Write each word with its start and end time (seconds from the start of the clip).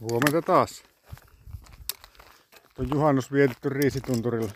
Huomenta 0.00 0.42
taas. 0.42 0.82
On 2.78 2.88
juhannus 2.94 3.32
vietetty 3.32 3.68
Riisitunturilla. 3.68 4.52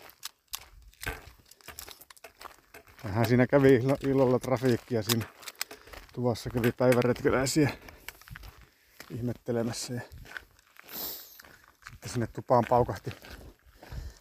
Vähän 3.04 3.27
siinä 3.27 3.46
kävi 3.46 3.80
illalla 4.01 4.38
trafiikkia 4.38 5.03
siinä 5.03 5.27
tuvassa 6.12 6.51
kävi 6.51 6.72
päiväretkeläisiä 6.72 7.71
ihmettelemässä. 9.11 9.95
Ja 9.95 10.01
sitten 11.90 12.10
sinne 12.10 12.26
tupaan 12.26 12.65
paukahti 12.69 13.10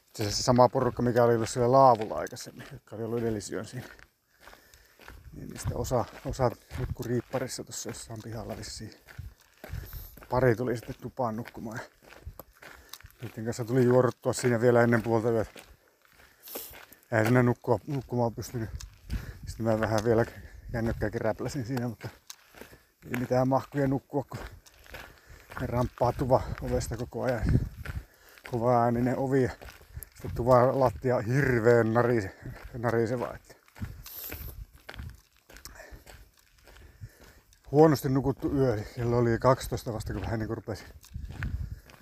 itse 0.07 0.23
asiassa 0.23 0.43
sama 0.43 0.69
porukka, 0.69 1.01
mikä 1.01 1.23
oli 1.23 1.35
ollut 1.35 1.49
siellä 1.49 1.71
laavulla 1.71 2.15
aikaisemmin, 2.15 2.67
jotka 2.71 2.95
oli 2.95 3.03
ollut 3.03 3.19
edellisyön 3.19 3.65
siinä. 3.65 3.87
Niin 5.33 5.49
niistä 5.49 5.75
osa, 5.75 6.05
osa 6.25 6.51
riipparissa 7.05 7.63
tuossa 7.63 7.89
jossain 7.89 8.21
pihalla 8.23 8.57
vissiin. 8.57 8.93
Pari 10.29 10.55
tuli 10.55 10.77
sitten 10.77 10.95
tupaan 11.01 11.35
nukkumaan. 11.35 11.79
Niiden 13.21 13.45
kanssa 13.45 13.65
tuli 13.65 13.83
juoruttua 13.83 14.33
siinä 14.33 14.61
vielä 14.61 14.83
ennen 14.83 15.01
puolta 15.01 15.31
yötä. 15.31 15.51
Eihän 17.11 17.25
sinne 17.25 17.43
nukkua, 17.43 17.79
nukkumaan 17.87 18.35
pystynyt. 18.35 18.69
Sitten 19.47 19.65
mä 19.65 19.79
vähän 19.79 19.99
vielä 20.05 20.25
kännykkääkin 20.71 21.21
räpläsin 21.21 21.65
siinä, 21.65 21.87
mutta 21.87 22.09
ei 23.05 23.19
mitään 23.19 23.47
mahkuja 23.47 23.87
nukkua, 23.87 24.25
kun 24.29 24.39
ne 25.61 25.67
ramppaa 25.67 26.13
tuva 26.13 26.41
ovesta 26.61 26.97
koko 26.97 27.23
ajan. 27.23 27.59
Kova 28.51 28.83
ääninen 28.83 29.17
ovi 29.17 29.43
ja 29.43 29.51
sitten 30.13 30.35
tuva 30.35 30.79
lattia 30.79 31.19
hirveen 31.19 31.93
narise, 31.93 32.35
nariseva. 32.77 33.33
Että. 33.35 33.56
Huonosti 37.71 38.09
nukuttu 38.09 38.55
yö, 38.55 38.83
kello 38.95 39.17
oli 39.17 39.39
12 39.39 39.93
vasta 39.93 40.13
kun 40.13 40.21
vähän 40.21 40.39
niin 40.39 40.49
rupesi 40.49 40.83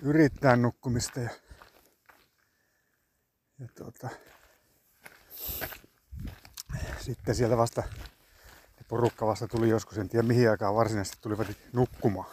yrittää 0.00 0.56
nukkumista. 0.56 1.20
Ja, 1.20 1.30
ja 3.58 3.68
tuota, 3.74 4.08
sitten 7.00 7.34
sieltä 7.34 7.56
vasta 7.56 7.82
porukka 8.88 9.26
vasta 9.26 9.48
tuli 9.48 9.68
joskus, 9.68 9.98
en 9.98 10.08
tiedä 10.08 10.26
mihin 10.26 10.50
aikaan 10.50 10.74
varsinaisesti 10.74 11.18
tulivat 11.20 11.48
nukkumaan. 11.72 12.30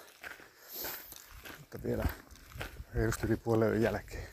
Mutta 1.59 1.83
vielä 1.83 2.05
reilusti 2.93 3.27
yli 3.27 3.37
puolen 3.37 3.69
yön 3.69 3.81
jälkeen. 3.81 4.27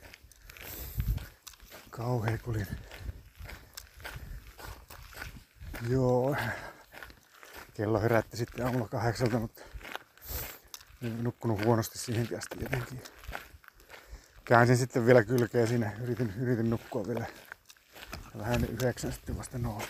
Kauhea 1.91 2.39
kulin. 2.39 2.67
Joo. 5.89 6.37
Kello 7.81 8.01
herätti 8.01 8.37
sitten 8.37 8.67
aamulla 8.67 8.89
kahdeksalta, 8.89 9.39
mutta 9.39 9.63
nukkunut 11.01 11.65
huonosti 11.65 11.99
siihen 11.99 12.29
asti 12.39 12.57
jotenkin. 12.61 13.03
Käänsin 14.45 14.77
sitten 14.77 15.07
vielä 15.07 15.25
kylkeä 15.25 15.67
siinä, 15.67 15.93
yritin, 16.03 16.35
yritin 16.41 16.71
nukkua 16.71 17.07
vielä 17.07 17.27
vähän 18.39 18.65
yhdeksän 18.65 19.13
sitten 19.13 19.39
vasta. 19.39 19.59
Niin 19.59 19.83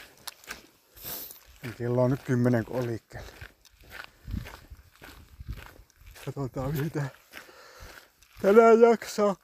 kello 1.78 2.02
on 2.02 2.10
nyt 2.10 2.22
kymmenen 2.22 2.64
kun 2.64 2.76
on 2.76 2.86
liikkeellä. 2.86 3.28
Katsotaan 6.24 6.74
mitä 6.74 7.02
tänään 8.42 8.80
jaksaa. 8.80 9.36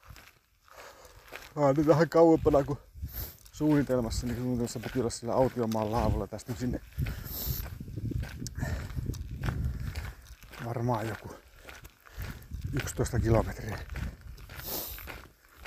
Mä 1.55 1.73
nyt 1.73 1.87
vähän 1.87 2.09
kauempana 2.09 2.63
kuin 2.63 2.79
suunnitelmassa, 3.51 4.27
niin 4.27 4.37
suunnitelmassa 4.37 4.79
piti 4.79 4.99
olla 4.99 5.09
sillä 5.09 5.33
autiomaan 5.33 5.91
laavulla 5.91 6.27
tästä 6.27 6.53
sinne 6.55 6.81
varmaan 10.77 11.07
joku 11.07 11.35
11 12.73 13.19
kilometriä. 13.19 13.77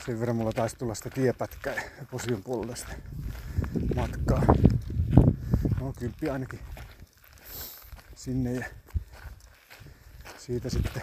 Sen 0.07 0.21
verran 0.21 0.37
mulla 0.37 0.53
taisi 0.53 0.77
tulla 0.77 0.95
sitä 0.95 1.11
tiepätkää 1.11 1.75
posion 2.11 2.43
puolelta 2.43 2.87
matkaa. 3.95 4.43
No 5.81 5.93
kymppi 5.99 6.31
ainakin 6.31 6.61
sinne 8.15 8.55
ja 8.55 8.65
siitä 10.39 10.71
sitten 10.71 11.03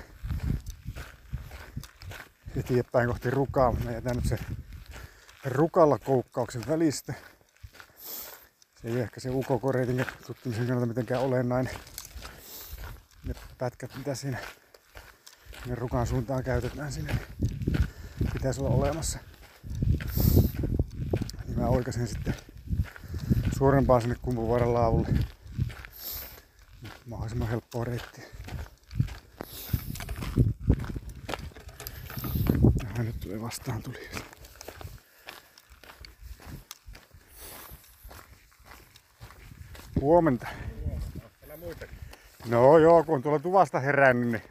eteenpäin 2.55 3.07
kohti 3.07 3.29
rukaa. 3.29 3.71
Mä 3.71 3.91
jätän 3.91 4.15
nyt 4.15 4.25
sen 4.25 4.39
rukalla 5.45 5.99
koukkauksen 5.99 6.63
välistä. 6.67 7.13
Se 8.81 8.87
ei 8.87 8.99
ehkä 8.99 9.19
se 9.19 9.29
ukokoreitin 9.29 10.05
tutkimisen 10.27 10.65
kannalta 10.65 10.87
mitenkään 10.87 11.21
olennainen. 11.21 11.73
Pätkät 13.57 13.95
mitä 13.95 14.15
siinä 14.15 14.37
ne 15.65 15.75
rukan 15.75 16.07
suuntaan 16.07 16.43
käytetään 16.43 16.91
sinne, 16.91 17.15
pitäisi 18.33 18.61
olla 18.61 18.75
olemassa. 18.75 19.19
Niin 21.47 21.59
mä 21.59 21.67
oikasin 21.67 22.07
sitten 22.07 22.33
suorempaa 23.57 23.99
sinne 23.99 24.15
kumpuvuoren 24.21 24.73
laavulle. 24.73 25.07
Mahdollisimman 27.05 27.49
helppoa 27.49 27.85
reittiä. 27.85 28.23
Ja 32.97 33.03
nyt 33.03 33.19
tulee 33.19 33.41
vastaan 33.41 33.83
tuli. 33.83 34.09
Huomenta. 40.01 40.47
No 42.49 42.77
joo, 42.77 43.03
kun 43.03 43.15
on 43.15 43.21
tuolla 43.21 43.39
tuvasta 43.39 43.79
herännyt, 43.79 44.29
niin 44.31 44.43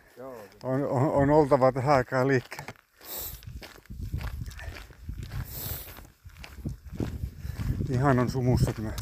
on, 0.62 0.84
on, 0.84 1.10
on 1.10 1.30
oltava 1.30 1.72
tähän 1.72 1.94
aikaan 1.94 2.28
liikkeelle. 2.28 2.72
Ihan 7.90 8.18
on 8.18 8.30
sumussa 8.30 8.72
tämä, 8.72 8.92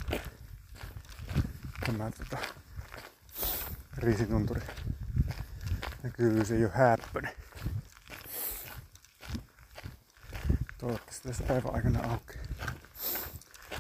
tämä 1.87 2.11
tota, 2.11 2.39
riisitunturi. 3.97 4.61
Näkyy 6.03 6.45
se 6.45 6.59
jo 6.59 6.69
häppönen. 6.75 7.33
Toivottavasti 10.79 11.29
tässä 11.29 11.45
päivän 11.45 11.75
aikana 11.75 12.11
auki. 12.11 12.39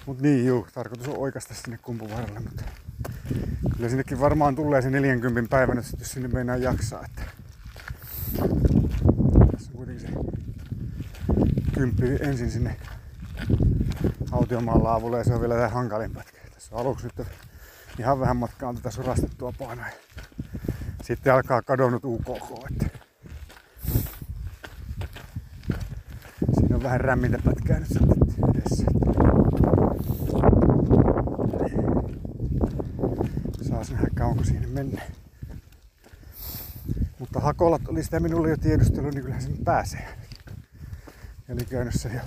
Mut 0.06 0.20
niin 0.20 0.46
juu, 0.46 0.66
tarkoitus 0.74 1.08
on 1.08 1.18
oikasta 1.18 1.54
sinne 1.54 1.78
kumpuvarrelle, 1.78 2.40
mutta 2.40 2.62
kyllä 3.76 3.88
sinnekin 3.88 4.20
varmaan 4.20 4.56
tulee 4.56 4.82
se 4.82 4.90
40 4.90 5.50
päivänä, 5.50 5.82
jos 5.98 6.12
sinne 6.12 6.28
meinaa 6.28 6.56
jaksaa. 6.56 7.04
Että 7.04 7.22
tässä 9.52 9.70
on 9.70 9.76
kuitenkin 9.76 10.06
se 10.06 10.14
kymppi 11.74 12.06
ensin 12.20 12.50
sinne 12.50 12.76
autiomaan 14.32 14.84
laavulle 14.84 15.18
ja 15.18 15.24
se 15.24 15.34
on 15.34 15.40
vielä 15.40 15.54
tämä 15.54 15.68
hankalin 15.68 16.10
pätkä. 16.10 16.38
Tässä 16.54 16.74
on 16.74 16.80
aluksi 16.80 17.06
nyt 17.06 17.26
ihan 17.98 18.20
vähän 18.20 18.36
matkaa 18.36 18.68
on 18.68 18.76
tätä 18.76 18.90
surastettua 18.90 19.52
painoa. 19.58 19.86
Sitten 21.02 21.34
alkaa 21.34 21.62
kadonnut 21.62 22.04
UKK. 22.04 22.70
Että 22.70 23.00
siinä 26.54 26.76
on 26.76 26.82
vähän 26.82 27.00
rämmintä 27.00 27.38
pätkää 27.44 27.78
nyt 27.78 27.88
sitten 27.88 28.50
edessä. 28.54 29.03
Saas 33.84 33.92
nähdä 33.92 34.08
kauanko 34.14 34.44
siinä 34.44 34.66
mennään. 34.66 35.06
Mutta 37.18 37.40
hakolat 37.40 37.88
oli 37.88 38.04
sitä 38.04 38.20
minulle 38.20 38.50
jo 38.50 38.56
tiedustelu, 38.56 39.10
niin 39.10 39.22
kyllähän 39.22 39.42
sen 39.42 39.58
pääsee. 39.64 40.08
Eli 41.48 41.64
käynnössä 41.64 42.08
jo 42.08 42.20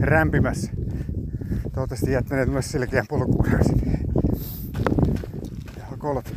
rämpimässä. 0.00 0.72
Toivottavasti 1.62 2.12
jättäneet 2.12 2.48
myös 2.48 2.70
selkeän 2.70 3.06
polkuuden 3.08 3.64
sinne. 3.64 3.98
Ja 5.76 5.84
hakolat 5.84 6.32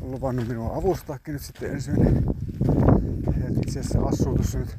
on 0.00 0.10
luvannut 0.10 0.48
minua 0.48 0.76
avustaakin 0.76 1.32
nyt 1.32 1.42
sitten 1.42 1.70
ensi 1.70 1.90
yönä. 1.90 2.22
itse 3.66 3.80
asiassa 3.80 4.00
asuu 4.00 4.34
tuossa 4.34 4.58
nyt. 4.58 4.76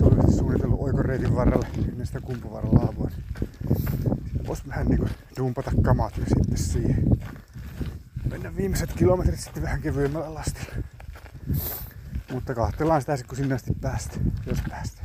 Oli 0.00 0.32
suunnitellut 0.36 0.80
oikoreitin 0.80 1.34
varrella 1.34 1.66
ennen 1.88 2.06
sitä 2.06 2.20
kumpuvarren 2.20 2.74
laavua. 2.74 3.10
Voisi 4.46 4.68
vähän 4.68 4.86
niinku 4.86 5.08
dumpata 5.36 5.70
kamat 5.84 6.16
jo 6.16 6.24
sitten 6.24 6.58
siihen. 6.58 7.04
Mennä 8.30 8.56
viimeiset 8.56 8.92
kilometrit 8.92 9.40
sitten 9.40 9.62
vähän 9.62 9.82
kevyemmällä 9.82 10.34
lastilla. 10.34 10.76
Mutta 12.32 12.54
kahtellaan 12.54 13.00
sitä 13.00 13.18
kun 13.28 13.36
sinne 13.36 13.54
asti 13.54 13.72
päästä, 13.80 14.16
jos 14.46 14.58
päästä. 14.70 15.02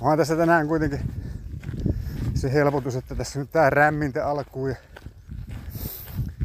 Onhan 0.00 0.18
tässä 0.18 0.36
tänään 0.36 0.68
kuitenkin 0.68 1.00
se 2.34 2.52
helpotus, 2.52 2.96
että 2.96 3.14
tässä 3.14 3.38
nyt 3.38 3.52
tää 3.52 3.70
rämmintä 3.70 4.26
alkuu 4.26 4.66
ja 4.66 4.76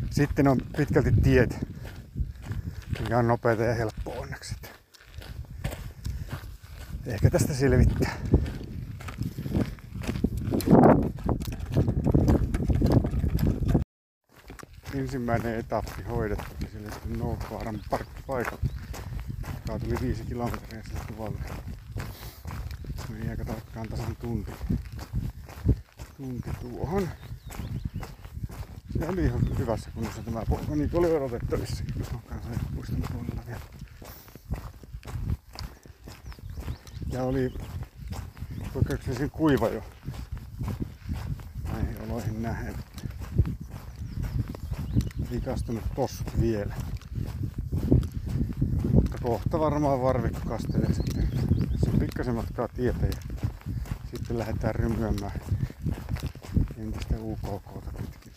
sitten 0.09 0.47
on 0.47 0.57
pitkälti 0.77 1.11
tiet, 1.11 1.67
mikä 2.99 3.17
on 3.17 3.27
nopeita 3.27 3.63
ja 3.63 3.73
helppo 3.73 4.11
onneksi. 4.11 4.55
Ehkä 7.05 7.29
tästä 7.29 7.53
selvittää. 7.53 8.15
Ensimmäinen 14.99 15.59
etappi 15.59 16.03
hoidettu. 16.03 16.45
Sille 16.71 16.91
sitten 16.91 17.19
Nootevaaran 17.19 17.81
parkkipaikalle. 17.89 18.59
Tää 19.65 19.79
tuli 19.79 19.95
viisi 20.01 20.23
kilometriä 20.23 20.83
sille 20.83 20.99
tuvalle. 21.07 21.39
Meni 23.09 23.29
aika 23.29 23.45
tarkkaan 23.45 23.87
tasan 23.87 24.15
tunti. 24.15 24.51
Tunti 26.17 26.49
tuohon. 26.61 27.09
Se 28.99 29.07
oli 29.09 29.25
ihan 29.25 29.57
hyvässä 29.59 29.91
kunnossa 29.91 30.23
tämä 30.23 30.43
polku, 30.49 30.75
niin 30.75 30.89
kuin 30.89 31.05
oli 31.05 31.15
odotettavissa. 31.15 31.83
Kanssa 32.29 32.49
muistan 32.73 33.03
puolella 33.11 33.43
vielä. 33.47 33.61
Ja 37.11 37.23
oli 37.23 37.53
poikkeuksellisen 38.73 39.29
kuiva 39.29 39.69
jo 39.69 39.83
näihin 41.73 42.01
oloihin 42.01 42.41
nähen. 42.41 42.75
Ikastunut 45.31 45.83
tossut 45.95 46.41
vielä. 46.41 46.75
Mutta 48.93 49.17
kohta 49.21 49.59
varmaan 49.59 50.01
varvikko 50.01 50.39
kastelee 50.47 50.93
sitten. 50.93 51.29
Tässä 51.71 51.89
on 51.93 51.99
pikkasen 51.99 52.35
matkaa 52.35 52.67
tietä 52.67 53.05
ja 53.05 53.37
sitten 54.11 54.37
lähdetään 54.37 54.75
rymyämään 54.75 55.41
entistä 56.77 57.15
UKKta 57.19 57.91
pitkin. 57.97 58.33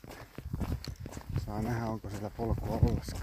Saa 1.46 1.62
nähdä 1.62 1.86
onko 1.86 2.10
siellä 2.10 2.30
polkua 2.30 2.76
ollenkaan. 2.76 3.22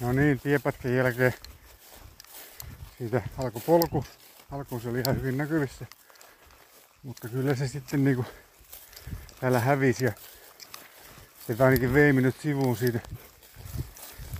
No 0.00 0.12
niin, 0.12 0.40
tiepätkän 0.40 0.94
jälkeen 0.94 1.34
siitä 2.98 3.22
alkoi 3.38 3.62
polku. 3.66 4.04
Alkuun 4.50 4.80
se 4.80 4.88
oli 4.88 5.00
ihan 5.00 5.16
hyvin 5.16 5.36
näkyvissä. 5.36 5.86
Mutta 7.02 7.28
kyllä 7.28 7.54
se 7.54 7.68
sitten 7.68 8.04
niinku 8.04 8.24
täällä 9.40 9.60
hävisi 9.60 10.04
ja 10.04 10.12
se 11.46 11.64
ainakin 11.64 11.94
vei 11.94 12.12
minut 12.12 12.36
sivuun 12.40 12.76
siitä, 12.76 13.00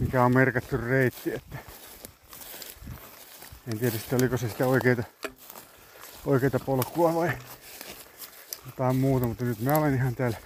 mikä 0.00 0.24
on 0.24 0.34
merkattu 0.34 0.76
reitti. 0.76 1.34
Että 1.34 1.58
en 3.72 3.78
tiedä 3.78 3.98
sitten 3.98 4.18
oliko 4.20 4.36
se 4.36 4.48
sitä 4.48 4.66
oikeita, 4.66 5.02
oikeita 6.26 6.58
polkua 6.58 7.14
vai 7.14 7.32
jotain 8.66 8.96
muuta, 8.96 9.26
mutta 9.26 9.44
nyt 9.44 9.60
mä 9.60 9.78
olen 9.78 9.94
ihan 9.94 10.14
täällä 10.14 10.38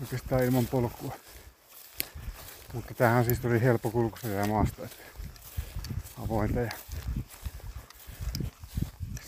oikeastaan 0.00 0.44
ilman 0.44 0.66
polkua. 0.66 1.16
Mutta 2.72 2.94
tämähän 2.94 3.24
siis 3.24 3.40
tuli 3.40 3.62
helppo 3.62 3.90
kulkusta 3.90 4.28
ja 4.28 4.46
maasta, 4.46 4.84
että 4.84 4.96
avointa 6.24 6.60
ja 6.60 6.70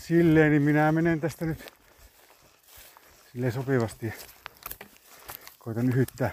silleen, 0.09 0.51
niin 0.51 0.61
minä 0.61 0.91
menen 0.91 1.21
tästä 1.21 1.45
nyt 1.45 1.73
silleen 3.31 3.53
sopivasti 3.53 4.13
koitan 5.59 5.89
yhyttää 5.89 6.31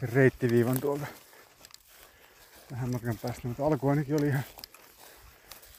sen 0.00 0.08
reittiviivan 0.08 0.80
tuolta 0.80 1.06
vähän 2.70 2.92
matkan 2.92 3.18
päästä, 3.18 3.48
mutta 3.48 3.66
alku 3.66 3.88
ainakin 3.88 4.14
oli 4.14 4.26
ihan 4.26 4.44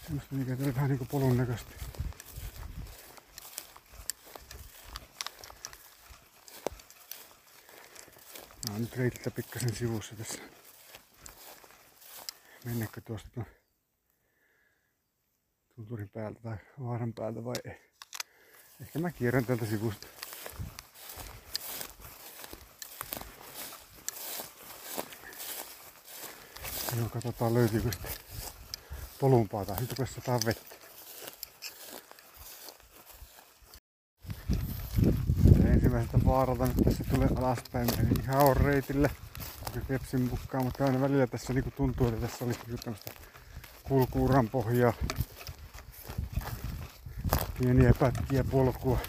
semmoista, 0.03 0.35
mikä 0.35 0.55
tuli 0.55 0.75
vähän 0.75 0.89
niinku 0.89 1.05
polun 1.05 1.37
näköistä. 1.37 1.71
Mä 8.67 8.73
oon 8.73 8.81
nyt 8.81 8.97
reitiltä 8.97 9.31
pikkasen 9.31 9.75
sivussa 9.75 10.15
tässä. 10.15 10.39
Mennäkö 12.65 13.01
tuosta 13.01 13.29
tuon 13.33 13.45
tunturin 15.89 16.09
päältä 16.09 16.39
tai 16.39 16.57
vaaran 16.83 17.13
päältä 17.13 17.45
vai 17.45 17.55
ei. 17.65 17.91
Ehkä 18.81 18.99
mä 18.99 19.11
kierrän 19.11 19.45
tältä 19.45 19.65
sivusta. 19.65 20.07
Joo, 26.97 27.09
katsotaan 27.09 27.53
löytyykö 27.53 27.91
sitten 27.91 28.11
polumpaa 29.19 29.65
tai 29.65 29.75
rupesi 29.89 30.13
sataa 30.13 30.39
vettä. 30.45 30.75
Ensimmäiseltä 35.65 36.25
vaaralta 36.25 36.65
nyt 36.65 36.75
tässä 36.83 37.03
tulee 37.03 37.29
alaspäin, 37.35 37.89
eli 37.99 38.09
ihan 38.23 38.45
on 38.45 38.57
reitille. 38.57 39.09
Kepsin 39.87 40.21
mukaan, 40.21 40.63
mutta 40.63 40.85
aina 40.85 41.01
välillä 41.01 41.27
tässä 41.27 41.53
niinku 41.53 41.71
tuntuu, 41.71 42.07
että 42.07 42.27
tässä 42.27 42.45
olisi 42.45 42.59
tämmöistä 42.83 43.11
kulkuuran 43.83 44.49
pohjaa 44.49 44.93
pieniä 47.59 47.93
pätkiä 47.99 48.43
polkua. 48.43 48.99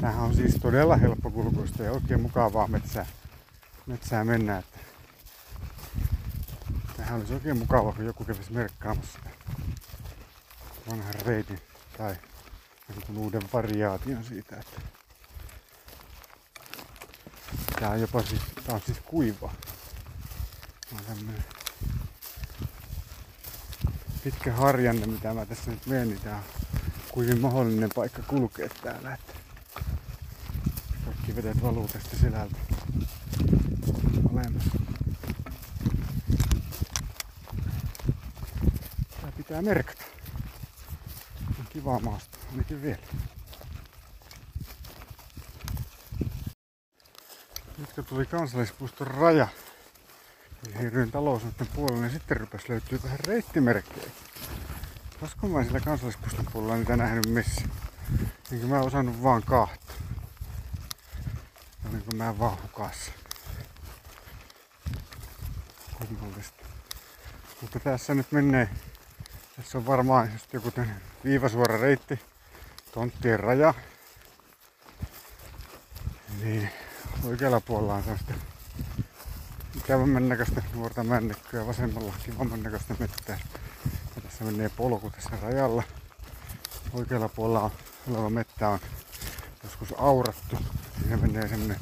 Tämähän 0.00 0.24
on 0.24 0.34
siis 0.34 0.54
todella 0.54 0.96
helppo 0.96 1.30
kulkuista 1.30 1.82
ja 1.82 1.92
oikein 1.92 2.20
mukavaa 2.20 2.68
metsää, 2.68 3.06
metsää 3.86 4.24
mennä. 4.24 4.58
Että 4.58 4.78
tämähän 6.96 7.18
olisi 7.18 7.34
oikein 7.34 7.58
mukava, 7.58 7.92
kun 7.92 8.04
joku 8.04 8.24
kävisi 8.24 8.52
merkkaamassa 8.52 9.18
vanhan 10.90 11.14
reitin 11.26 11.60
tai 11.98 12.16
jonkun 12.88 13.16
uuden 13.16 13.42
variaation 13.52 14.24
siitä. 14.24 14.56
Että 14.56 14.80
tää 17.80 17.90
on 17.90 18.00
jopa 18.00 18.22
siis, 18.22 18.42
tää 18.66 18.74
on 18.74 18.80
siis 18.86 19.00
kuiva. 19.04 19.52
Tää 20.90 21.00
on 21.10 21.34
pitkä 24.24 24.52
harjanne, 24.52 25.06
mitä 25.06 25.34
mä 25.34 25.46
tässä 25.46 25.70
nyt 25.70 25.86
menen, 25.86 26.08
niin 26.08 26.20
tää 26.20 26.36
on 26.36 26.63
kuinka 27.14 27.36
mahdollinen 27.36 27.90
paikka 27.94 28.22
kulkea 28.22 28.68
täällä. 28.82 29.14
Että 29.14 29.32
kaikki 31.04 31.36
vedet 31.36 31.62
valuu 31.62 31.88
tästä 31.88 32.16
selältä 32.16 32.56
alemmas. 34.32 34.64
Tää 39.20 39.32
pitää 39.36 39.62
merkata. 39.62 40.04
On 41.58 41.66
kivaa 41.70 41.98
maasta, 41.98 42.38
ainakin 42.50 42.82
vielä. 42.82 43.02
Nyt 47.78 47.92
kun 47.94 48.04
tuli 48.04 48.26
kansallispuiston 48.26 49.06
raja, 49.06 49.48
eli 50.66 50.78
hirveän 50.78 51.10
talousnoiden 51.10 51.66
puolella, 51.74 52.00
niin 52.00 52.12
sitten 52.12 52.36
rupesi 52.36 52.68
löytyy 52.68 53.00
vähän 53.02 53.20
reittimerkkejä. 53.20 54.10
Olisiko 55.24 55.48
mä 55.48 55.64
sillä 55.64 55.80
kansallispuiston 55.80 56.46
puolella 56.52 56.76
niitä 56.76 56.96
nähnyt 56.96 57.26
missä? 57.26 57.62
Niin 58.50 58.68
mä 58.68 58.80
osannut 58.80 59.22
vaan 59.22 59.42
kahta. 59.42 59.92
Kuin 61.82 62.16
mä 62.16 62.38
vaan 62.38 62.58
hukassa. 62.62 63.12
Kummallista. 65.98 66.64
Mutta 67.60 67.80
tässä 67.80 68.14
nyt 68.14 68.32
menee. 68.32 68.68
Tässä 69.56 69.78
on 69.78 69.86
varmaan 69.86 70.32
just 70.32 70.52
joku 70.52 70.72
viivasuora 71.24 71.80
reitti. 71.80 72.20
Tonttien 72.92 73.40
raja. 73.40 73.74
Niin 76.42 76.70
oikealla 77.24 77.60
puolella 77.60 77.94
on 77.94 78.02
sellaista 78.02 78.34
ikävämmän 79.76 80.28
näköistä 80.28 80.62
nuorta 80.74 81.04
männekköä, 81.04 81.66
vasemmalla 81.66 82.12
kivamman 82.24 82.62
näköistä 82.62 82.94
mettää. 82.98 83.38
Menee 84.44 84.68
polku 84.68 85.10
tässä 85.10 85.30
rajalla. 85.42 85.82
Oikealla 86.92 87.28
puolella 87.28 87.70
oleva 88.10 88.30
mettä 88.30 88.68
on 88.68 88.78
joskus 89.64 89.94
aurattu. 89.98 90.58
Siinä 91.00 91.16
menee 91.16 91.48
semmonen 91.48 91.78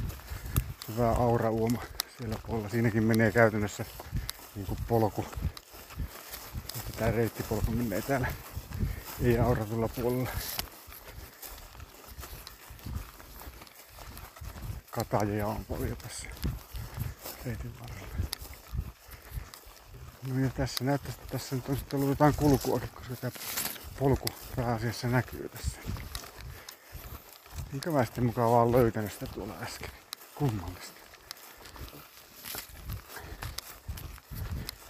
hyvä 0.88 1.11
aurauoma 1.11 1.83
siellä 2.19 2.37
puolella. 2.47 2.69
Siinäkin 2.69 3.04
menee 3.04 3.33
käytännössä 3.33 3.85
niin 4.54 4.66
kuin 4.66 4.78
polku. 4.88 5.25
Mutta 6.75 6.92
tää 6.99 7.11
reittipolku 7.11 7.71
menee 7.71 8.02
täällä 8.02 8.28
ei 9.23 9.38
auratulla 9.38 9.88
puolella. 9.88 10.31
Katajeja 14.90 15.47
on 15.47 15.64
paljon 15.64 15.97
tässä 15.97 16.26
reitin 17.45 17.75
varrella. 17.81 18.12
No 20.26 20.38
ja 20.38 20.50
tässä 20.50 20.85
näyttäisi, 20.85 21.19
että 21.21 21.33
tässä 21.33 21.57
nyt 21.57 21.69
on 21.69 21.76
sitten 21.76 21.97
ollut 21.97 22.11
jotain 22.11 22.35
kulkuakin, 22.35 22.88
koska 22.88 23.17
tämä 23.17 23.33
polku 23.99 24.29
pääasiassa 24.57 25.09
näkyy 25.09 25.49
tässä. 25.49 25.79
Minkä 27.73 27.91
mä 27.91 28.05
sitten 28.05 28.26
mukaan 28.26 28.50
vaan 28.50 28.73
löytänyt 28.73 29.12
sitä 29.12 29.26
tuolla 29.26 29.55
äsken. 29.62 29.91
Kummallista. 30.35 31.00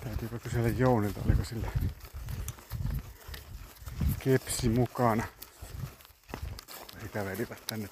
Täytyykö 0.05 0.39
kysellä 0.39 0.69
Jounilta, 0.69 1.21
oliko 1.27 1.45
sillä 1.45 1.69
kepsi 4.19 4.69
mukana. 4.69 5.25
He 7.03 7.09
kävelivät 7.09 7.63
tänne. 7.67 7.89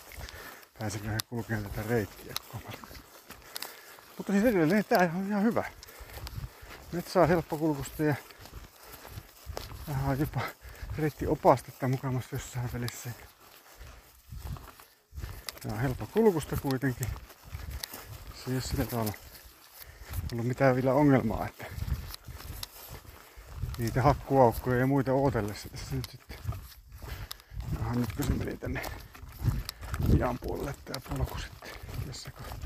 Pääsikö 0.79 1.09
he 1.09 1.19
kulkemaan 1.29 1.71
tätä 1.71 1.89
reittiä 1.89 2.35
koko. 2.53 2.73
Mutta 4.17 4.33
siis 4.33 4.45
edelleen 4.45 4.85
tää 4.85 5.13
on 5.17 5.29
ihan 5.29 5.43
hyvä 5.43 5.65
metsää 6.93 7.27
helppokulkusta 7.27 8.03
ja 8.03 8.15
vähän 9.89 10.21
jopa 10.21 10.41
reitti 10.99 11.27
opastetta 11.27 11.89
mukamassa 11.89 12.37
jossain 12.37 12.71
välissä. 12.73 13.11
Tää 15.63 15.73
on 15.73 15.81
helppo 15.81 16.07
kulkusta 16.07 16.57
kuitenkin. 16.57 17.07
Se 18.35 18.51
ei 18.51 18.55
ole 18.55 18.61
sillä 18.61 18.85
tavalla 18.85 19.13
ollut 20.33 20.47
mitään 20.47 20.75
vielä 20.75 20.93
ongelmaa, 20.93 21.47
että 21.47 21.65
niitä 23.79 24.03
hakkuaukkoja 24.03 24.79
ja 24.79 24.87
muita 24.87 25.13
ootellessa 25.13 25.69
tässä 25.69 25.97
nyt 25.97 26.11
sitten. 26.11 26.37
Aha, 27.81 27.95
nyt 27.95 28.13
kun 28.17 28.27
se 28.27 28.35
meni 28.35 28.57
tänne 28.57 28.83
pian 30.13 30.39
puolelle 30.39 30.75
tää 30.85 31.01
polku 31.09 31.39
sitten 31.39 31.71
tässä 32.07 32.31
kohtaa. 32.31 32.60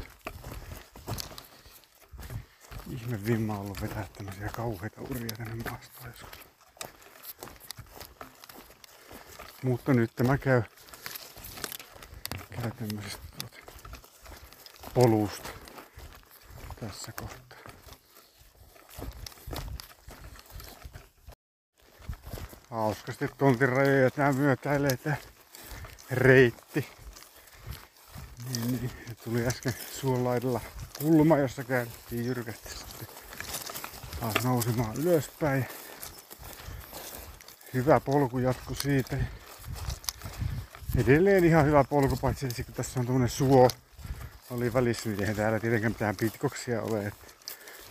Ihme 3.04 3.26
vimma 3.26 3.58
ollut 3.58 3.82
vetää 3.82 4.06
tämmösiä 4.16 4.48
kauheita 4.48 5.00
uria 5.00 5.36
tänne 5.36 5.54
maastoon. 5.54 6.14
Mutta 9.62 9.94
nyt 9.94 10.16
tämä 10.16 10.38
käy, 10.38 10.62
käy 12.50 12.70
tämmöisestä 12.70 13.22
tuota, 13.38 13.56
polusta 14.94 15.48
tässä 16.80 17.12
kohtaa. 17.12 17.58
Hauskasti 22.70 23.28
tontin 23.38 23.68
rajoja 23.68 24.10
tää 24.10 24.32
myötäilee 24.32 24.96
tää 24.96 25.16
reitti. 26.10 26.88
Niin, 28.48 28.72
niin. 28.72 28.90
Tuli 29.24 29.46
äsken 29.46 29.74
suolaidella 30.00 30.60
kulma, 30.98 31.38
jossa 31.38 31.64
käytiin 31.64 32.26
jyrkästi 32.26 32.93
taas 34.32 34.44
nousemaan 34.44 34.96
ylöspäin. 34.96 35.66
Hyvä 37.74 38.00
polku 38.00 38.38
jatku 38.38 38.74
siitä. 38.74 39.16
Edelleen 40.96 41.44
ihan 41.44 41.66
hyvä 41.66 41.84
polku, 41.84 42.16
paitsi 42.16 42.64
kun 42.64 42.74
tässä 42.74 43.00
on 43.00 43.06
tuommoinen 43.06 43.36
suo 43.36 43.68
oli 44.50 44.72
välissä, 44.72 45.08
niin 45.08 45.20
eihän 45.20 45.36
täällä 45.36 45.60
tietenkään 45.60 45.92
mitään 45.92 46.16
pitkoksia 46.16 46.82
ole. 46.82 47.06
Että 47.06 47.26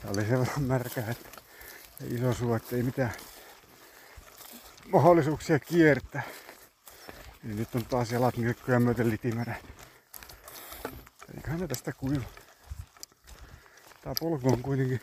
tää 0.02 0.12
oli 0.12 0.26
sen 0.26 0.40
verran 0.40 0.64
märkä, 0.64 1.04
että 1.10 1.42
iso 2.10 2.34
suo, 2.34 2.56
että 2.56 2.76
ei 2.76 2.84
mitään 2.84 3.14
mahdollisuuksia 4.92 5.60
kiertää. 5.60 6.24
Niin 7.44 7.58
nyt 7.58 7.76
on 7.76 7.86
taas 7.86 8.12
jalat 8.12 8.38
nyrkkyä 8.38 8.80
myöten 8.80 9.10
litimärä. 9.10 9.56
Eiköhän 11.36 11.60
ne 11.60 11.68
tästä 11.68 11.94
kuiva. 11.94 12.26
Tää 14.02 14.14
polku 14.20 14.54
on 14.54 14.62
kuitenkin 14.62 15.02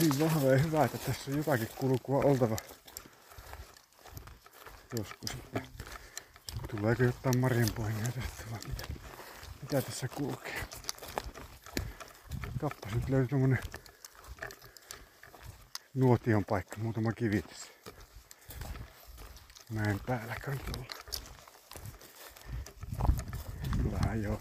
niin 0.00 0.20
vahva 0.20 0.46
ja 0.48 0.58
hyvä, 0.58 0.84
että 0.84 0.98
tässä 0.98 1.30
on 1.30 1.36
jotakin 1.36 1.68
kulkua 1.76 2.24
oltava. 2.24 2.56
Joskus. 4.98 5.36
Tuleeko 6.70 7.02
jotain 7.02 7.38
marjanpoimia 7.38 8.04
tästä 8.04 8.50
vai 8.50 8.60
mitä? 8.68 8.84
Mitä 9.62 9.82
tässä 9.82 10.08
kulkee? 10.08 10.64
Kappas 12.60 12.94
nyt 12.94 13.08
löytyy 13.08 13.28
tommonen 13.28 13.58
nuotion 15.94 16.44
paikka, 16.44 16.76
muutama 16.76 17.12
kivi 17.12 17.42
tässä. 17.42 17.72
Mäen 19.70 20.00
päällä 20.06 20.34
kan 20.44 20.58
tulla. 20.58 20.86
Vähän 23.92 24.22
joo. 24.22 24.40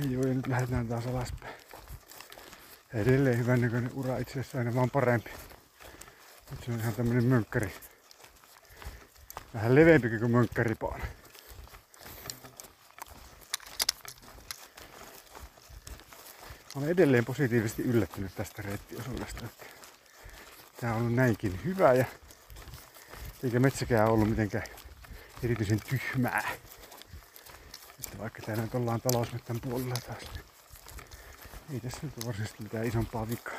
Ei 0.00 0.12
joo, 0.12 0.26
ja 0.26 0.34
nyt 0.34 0.46
lähdetään 0.46 0.88
taas 0.88 1.06
alaspäin. 1.06 1.59
Edelleen 2.94 3.38
hyvän 3.38 3.60
näköinen 3.60 3.90
ura 3.94 4.18
itse 4.18 4.32
asiassa 4.32 4.58
aina 4.58 4.74
vaan 4.74 4.90
parempi. 4.90 5.30
Nyt 6.50 6.64
se 6.64 6.72
on 6.72 6.80
ihan 6.80 6.94
tämmönen 6.94 7.24
mönkkäri. 7.24 7.72
Vähän 9.54 9.74
leveämpi 9.74 10.18
kuin 10.18 10.30
mönkkäripaana. 10.30 11.04
Olen 16.76 16.88
edelleen 16.88 17.24
positiivisesti 17.24 17.82
yllättynyt 17.82 18.34
tästä 18.34 18.62
reittiosuudesta. 18.62 19.44
Tää 20.80 20.94
on 20.94 21.00
ollut 21.00 21.14
näinkin 21.14 21.60
hyvä 21.64 21.92
ja 21.92 22.04
eikä 23.42 23.60
metsäkään 23.60 24.08
ollut 24.08 24.30
mitenkään 24.30 24.66
erityisen 25.44 25.80
tyhmää. 25.80 26.50
Että 27.98 28.18
vaikka 28.18 28.42
täällä 28.42 28.62
nyt 28.62 28.74
ollaan 28.74 29.00
talousmettän 29.00 29.60
puolella 29.60 29.94
taas, 30.06 30.22
niin 30.34 30.44
ei 31.72 31.80
tässä 31.80 31.98
nyt 32.02 32.26
varsinaisesti 32.26 32.62
mitään 32.62 32.86
isompaa 32.86 33.28
vikaa. 33.28 33.54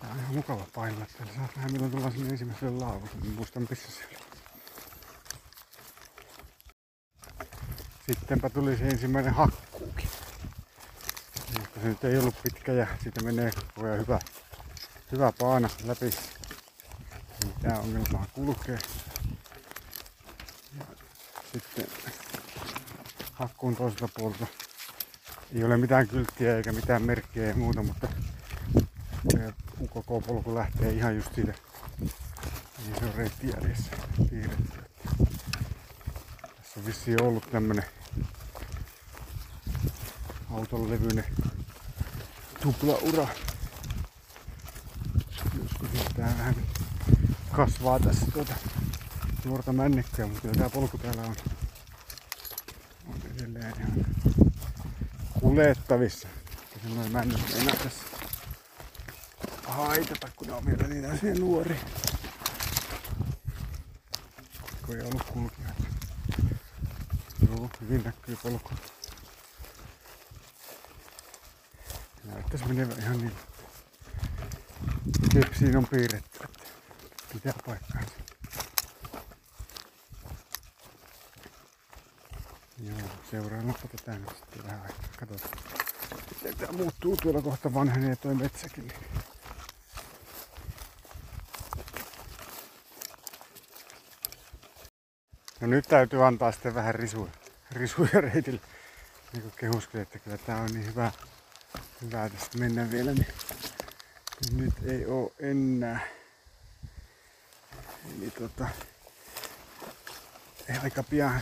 Tää 0.00 0.10
on 0.10 0.18
ihan 0.18 0.34
mukava 0.34 0.66
painella. 0.74 1.06
Täällä 1.18 1.34
saa 1.34 1.48
vähän 1.56 1.72
milloin 1.72 1.92
tullaan 1.92 2.12
sinne 2.12 2.28
ensimmäiselle 2.30 2.84
laavulle. 2.84 3.10
En 3.24 3.30
muista 3.30 3.60
missä 3.60 3.90
se 3.90 4.06
oli. 4.06 4.16
Sittenpä 8.06 8.50
tuli 8.50 8.76
se 8.76 8.88
ensimmäinen 8.88 9.34
hakkuukin. 9.34 10.08
Mutta 11.58 11.80
se 11.80 11.88
nyt 11.88 12.04
ei 12.04 12.18
ollut 12.18 12.42
pitkä 12.42 12.72
ja 12.72 12.86
siitä 13.02 13.22
menee 13.22 13.50
koko 13.50 13.86
ajan 13.86 13.98
hyvä, 13.98 14.18
hyvä 15.12 15.32
paana 15.38 15.68
läpi. 15.84 16.06
Ei 17.64 17.72
ongelmaa 17.78 18.26
kulkee. 18.34 18.78
Ja 20.78 20.84
sitten 21.52 21.86
hakkuun 23.36 23.76
toiselta 23.76 24.08
puolelta 24.18 24.46
ei 25.54 25.64
ole 25.64 25.76
mitään 25.76 26.08
kylttiä 26.08 26.56
eikä 26.56 26.72
mitään 26.72 27.02
merkkiä 27.02 27.46
ja 27.46 27.54
muuta, 27.54 27.82
mutta 27.82 28.08
se 29.30 29.52
koko 29.90 30.20
polku 30.20 30.54
lähtee 30.54 30.92
ihan 30.92 31.16
just 31.16 31.34
siitä, 31.34 31.54
niin 31.98 32.98
se 32.98 33.04
on 33.04 33.14
reitti 33.14 33.48
jäljessä 33.48 33.90
piirretty. 34.30 34.78
Tässä 36.56 36.80
on 36.80 36.86
vissiin 36.86 37.22
ollut 37.22 37.50
tämmönen 37.50 37.84
auton 40.50 40.90
levyinen 40.90 41.24
tuplaura. 42.62 43.28
Joskus 45.62 46.04
tää 46.16 46.34
vähän 46.38 46.56
kasvaa 47.52 48.00
tässä 48.00 48.26
tuota 48.32 48.54
nuorta 49.44 49.72
männikköä, 49.72 50.26
mutta 50.26 50.40
kyllä 50.40 50.54
tää 50.54 50.70
polku 50.70 50.98
täällä 50.98 51.22
on 51.22 51.36
edelleen 53.36 53.74
ihan 53.78 54.06
kuljettavissa. 55.56 56.28
Männät 57.12 57.40
ei 57.54 57.60
enää 57.60 57.76
tässä 57.76 58.04
haitata, 59.64 60.28
kun 60.36 60.46
ne 60.46 60.52
on 60.52 60.66
vielä 60.66 60.86
niin 60.88 61.02
täysiä 61.02 61.34
nuori. 61.34 61.76
Kun 64.86 64.96
ei 64.96 65.02
ollut 65.02 65.22
kulkijoita. 65.22 65.82
Joo, 67.48 67.70
hyvin 67.80 68.02
näkyy 68.04 68.36
polku. 68.42 68.70
Näyttäisi 72.24 72.64
menevän 72.64 72.98
ihan 72.98 73.18
niin. 73.18 73.32
Kepsiin 75.32 75.76
on 75.76 75.86
piirretty, 75.86 76.38
että 76.42 76.58
pitää 77.32 77.52
paikkaansa. 77.66 78.15
Tätä 83.30 84.18
nyt 84.18 84.28
sitten 84.36 84.64
vähän 84.64 84.82
aikaa. 84.82 85.08
Katsotaan. 85.18 85.50
Miten 86.34 86.56
tää 86.56 86.72
muuttuu 86.72 87.16
tuolla 87.16 87.42
kohta 87.42 87.74
vanhenee 87.74 88.16
toi 88.16 88.34
metsäkin. 88.34 88.92
No 95.60 95.66
nyt 95.66 95.84
täytyy 95.88 96.26
antaa 96.26 96.52
sitten 96.52 96.74
vähän 96.74 96.94
risuja, 96.94 97.32
risuja 97.72 98.20
reitille. 98.20 98.60
Niin 99.32 99.42
kuin 99.42 99.54
kehuskin, 99.56 100.00
että 100.00 100.18
kyllä 100.18 100.38
tää 100.38 100.56
on 100.56 100.66
niin 100.66 100.86
hyvä, 100.86 101.12
hyvä 102.02 102.28
tästä 102.28 102.58
mennä 102.58 102.90
vielä. 102.90 103.12
Niin 103.12 103.26
nyt 104.52 104.74
ei 104.84 105.06
oo 105.06 105.32
enää. 105.38 106.00
Eli 108.18 108.30
tota, 108.30 108.68
aika 110.82 111.02
pian 111.02 111.40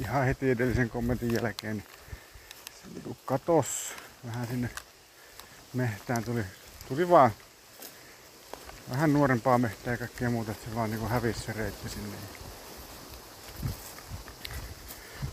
ihan 0.00 0.24
heti 0.24 0.50
edellisen 0.50 0.90
kommentin 0.90 1.34
jälkeen 1.34 1.76
niin 1.76 3.04
se 3.04 3.16
katos 3.24 3.94
vähän 4.26 4.46
sinne 4.46 4.70
mehtään 5.72 6.24
tuli, 6.24 6.44
tuli 6.88 7.08
vaan 7.08 7.30
vähän 8.90 9.12
nuorempaa 9.12 9.58
mehtää 9.58 9.94
ja 9.94 9.98
kaikkea 9.98 10.30
muuta, 10.30 10.50
että 10.50 10.70
se 10.70 10.74
vaan 10.74 10.90
niinku 10.90 11.08
hävisi 11.08 11.40
se 11.40 11.52
reitti 11.52 11.88
sinne. 11.88 12.16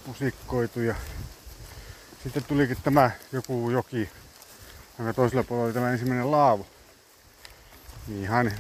Pusikkoitu 0.06 0.82
ja 0.82 0.96
sitten 2.24 2.44
tulikin 2.44 2.78
tämä 2.84 3.12
joku 3.32 3.70
joki, 3.70 4.10
jonka 5.00 5.14
toisella 5.14 5.44
puolella 5.44 5.66
oli 5.66 5.74
tämä 5.74 5.92
ensimmäinen 5.92 6.32
laavu. 6.32 6.68
Niin 8.08 8.24
ihan 8.24 8.54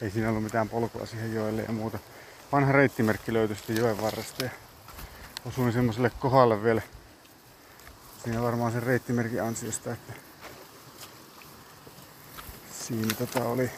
ei 0.00 0.10
siinä 0.10 0.28
ollut 0.28 0.42
mitään 0.42 0.68
polkua 0.68 1.06
siihen 1.06 1.34
joelle 1.34 1.62
ja 1.62 1.72
muuta. 1.72 1.98
Vanha 2.52 2.72
reittimerkki 2.72 3.32
löytyi 3.32 3.56
sitten 3.56 3.76
joen 3.76 4.00
varresta 4.00 4.44
ja 4.44 4.50
osuin 5.44 5.72
semmoiselle 5.72 6.10
kohdalle 6.10 6.62
vielä. 6.62 6.82
Siinä 8.24 8.42
varmaan 8.42 8.72
sen 8.72 8.82
reittimerkin 8.82 9.42
ansiosta, 9.42 9.92
että 9.92 10.12
Siinä 12.88 13.14
tota 13.14 13.44
oli 13.44 13.70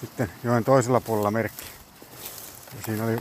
sitten 0.00 0.32
joen 0.44 0.64
toisella 0.64 1.00
puolella 1.00 1.30
merkki. 1.30 1.64
Ja 2.76 2.82
siinä 2.84 3.04
oli 3.04 3.18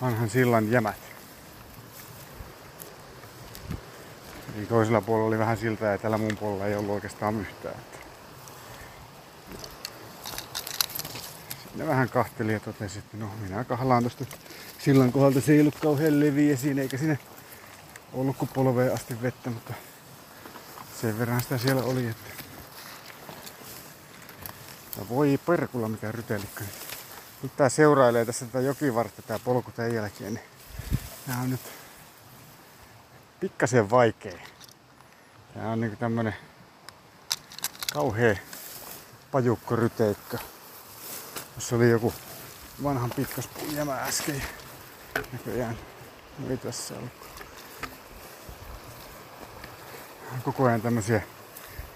vanhan 0.00 0.30
sillan 0.30 0.70
jämät. 0.70 0.96
Eli 4.56 4.66
toisella 4.66 5.00
puolella 5.00 5.28
oli 5.28 5.38
vähän 5.38 5.56
siltä 5.56 5.84
ja 5.84 5.98
tällä 5.98 6.18
mun 6.18 6.36
puolella 6.36 6.66
ei 6.66 6.76
ollut 6.76 6.94
oikeastaan 6.94 7.40
yhtään. 7.40 7.80
Sinne 11.68 11.86
vähän 11.86 12.08
kahteli 12.08 12.52
ja 12.52 12.60
totesi, 12.60 12.98
että 12.98 13.16
no 13.16 13.30
minä 13.40 13.64
kahlaan 13.64 14.02
tosta 14.02 14.24
sillan 14.84 15.12
kohdalta. 15.12 15.40
Se 15.40 15.52
ei 15.52 15.60
ollut 15.60 15.78
kauhean 15.78 16.20
leviä 16.20 16.56
siinä 16.56 16.82
eikä 16.82 16.98
sinne 16.98 17.18
ollut 18.12 18.36
kuin 18.36 18.48
polveen 18.54 18.94
asti 18.94 19.22
vettä, 19.22 19.50
mutta 19.50 19.74
sen 21.00 21.18
verran 21.18 21.40
sitä 21.40 21.58
siellä 21.58 21.82
oli, 21.82 22.06
että 22.06 22.32
ja 24.98 25.08
voi 25.08 25.40
perkulla 25.46 25.88
mikä 25.88 26.12
rytelikkä. 26.12 26.64
Nyt 27.42 27.56
tää 27.56 27.68
seurailee 27.68 28.24
tässä 28.24 28.46
tätä 28.46 28.60
jokivartta 28.60 29.22
tää 29.22 29.38
polku 29.38 29.70
tämän 29.70 29.94
jälkeen. 29.94 30.34
Niin 30.34 30.44
tää 31.26 31.36
on 31.42 31.50
nyt 31.50 31.60
pikkasen 33.40 33.90
vaikea. 33.90 34.38
Tää 35.54 35.68
on 35.68 35.80
niinku 35.80 35.96
tämmönen 35.96 36.34
kauhea 37.92 38.36
pajukkoryteikkö. 39.30 40.38
Tässä 41.54 41.76
oli 41.76 41.90
joku 41.90 42.14
vanhan 42.82 43.10
pitkospuun 43.10 43.74
jämä 43.74 44.02
äsken. 44.02 44.42
Näköjään 45.32 45.78
ei 46.50 46.56
tässä 46.56 46.94
ollut. 46.94 47.12
Koko 50.44 50.64
ajan 50.64 50.80
tämmösiä 50.80 51.20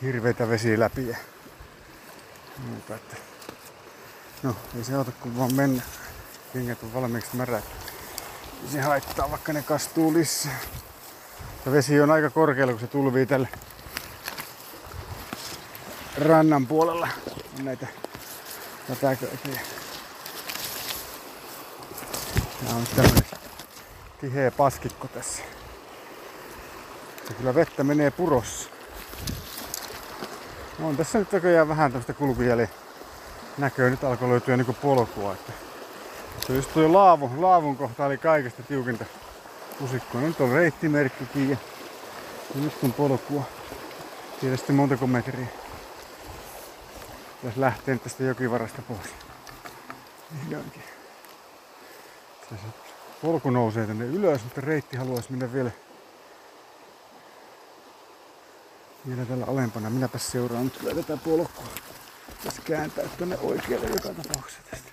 hirveitä 0.03 0.49
vesiläpiä. 0.49 1.17
Muuta, 2.59 2.95
että 2.95 3.17
no 4.43 4.57
ei 4.77 4.85
se 4.85 4.95
auta 4.95 5.13
kun 5.13 5.39
vaan 5.39 5.55
mennä. 5.55 5.83
Kengät 6.53 6.83
on 6.83 6.95
valmiiksi 6.95 7.37
märät. 7.37 7.65
Se 8.73 8.81
haittaa 8.81 9.31
vaikka 9.31 9.53
ne 9.53 9.63
kastuu 9.63 10.15
lisää. 10.15 10.59
Ja 11.67 11.73
vesi 11.73 12.01
on 12.01 12.11
aika 12.11 12.31
korkealla 12.31 12.73
kun 12.73 12.81
se 12.81 12.87
tulvii 12.87 13.27
tälle 13.27 13.49
rannan 16.19 16.67
puolella. 16.67 17.09
On 17.59 17.65
näitä 17.65 17.87
rätäköitä. 18.89 19.49
Tää 22.65 22.77
on 22.77 22.85
tämmönen 22.97 23.25
tiheä 24.21 24.51
paskikko 24.51 25.09
tässä. 25.09 25.43
Ja 27.29 27.35
kyllä 27.35 27.55
vettä 27.55 27.85
menee 27.85 28.11
purossa. 28.11 28.71
On 30.83 30.97
tässä 30.97 31.19
nyt 31.19 31.33
näköjään 31.33 31.69
vähän 31.69 31.93
tämmöistä 31.93 32.13
kulkujäli 32.13 32.69
näköä. 33.59 33.91
Nyt 33.91 34.05
alkoi 34.05 34.29
löytyä 34.29 34.57
niinku 34.57 34.73
polkua. 34.73 35.33
Että 35.33 35.53
se 36.47 36.55
just 36.55 36.73
tuo 36.73 36.93
laavun, 36.93 37.43
laavun 37.43 37.77
kohta 37.77 38.07
oli 38.07 38.19
kaikesta 38.19 38.63
tiukinta 38.63 39.05
pusikkoa. 39.79 40.21
Nyt 40.21 40.41
on 40.41 40.53
reittimerkkikin 40.53 41.51
ja, 41.51 41.57
ja 42.55 42.61
nyt 42.61 42.73
on 42.85 42.93
polkua. 42.93 43.43
Tiedä 44.41 44.57
sitten 44.57 44.77
montako 44.77 45.07
metriä. 45.07 45.47
Pitäisi 47.37 47.61
lähteä 47.61 47.99
tästä 47.99 48.25
jokivarasta 48.25 48.83
pois. 48.83 49.15
Vihdoinkin. 50.35 50.96
Se 52.51 52.57
polku 53.23 53.51
nousee 53.51 53.87
tänne 53.87 54.05
ylös, 54.05 54.45
mutta 54.45 54.61
reitti 54.61 54.97
haluaisi 54.97 55.31
mennä 55.31 55.53
vielä 55.53 55.71
vielä 59.09 59.25
tällä 59.25 59.45
alempana. 59.49 59.91
Minäpä 59.91 60.19
seuraan 60.19 60.65
nyt 60.65 60.77
kyllä 60.77 60.95
tätä 60.95 61.17
polkua. 61.17 61.69
Tässä 62.45 62.63
kääntää 62.63 63.05
tänne 63.19 63.39
oikealle 63.39 63.87
joka 63.87 64.09
tapauksessa 64.09 64.63
tästä. 64.71 64.91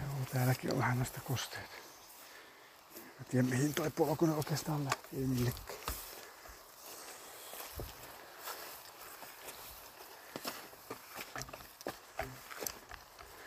Joo, 0.00 0.26
täälläkin 0.32 0.72
on 0.72 0.78
vähän 0.78 0.98
näistä 0.98 1.20
kosteita. 1.24 1.74
Mä 3.18 3.24
tiedän 3.30 3.50
mihin 3.50 3.74
toi 3.74 3.90
polku 3.90 4.28
oikeastaan 4.36 4.84
lähtee 4.84 5.20
millekään. 5.20 5.91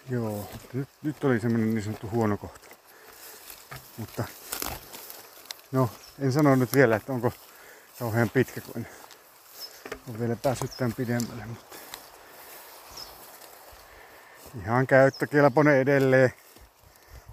Joo, 0.09 0.49
nyt, 0.73 0.89
nyt 1.03 1.23
oli 1.23 1.39
semmonen 1.39 1.73
niin 1.73 1.83
sanottu 1.83 2.09
huono 2.09 2.37
kohta. 2.37 2.69
Mutta 3.97 4.23
no, 5.71 5.89
en 6.19 6.31
sano 6.31 6.55
nyt 6.55 6.73
vielä, 6.73 6.95
että 6.95 7.13
onko 7.13 7.31
kauhean 7.99 8.29
pitkä, 8.29 8.61
kun 8.61 8.85
ole 10.09 10.19
vielä 10.19 10.35
päässyt 10.35 10.71
tämän 10.77 10.93
pidemmälle, 10.93 11.45
mutta 11.45 11.75
ihan 14.61 14.87
käyttökelpoinen 14.87 15.77
edelleen. 15.77 16.33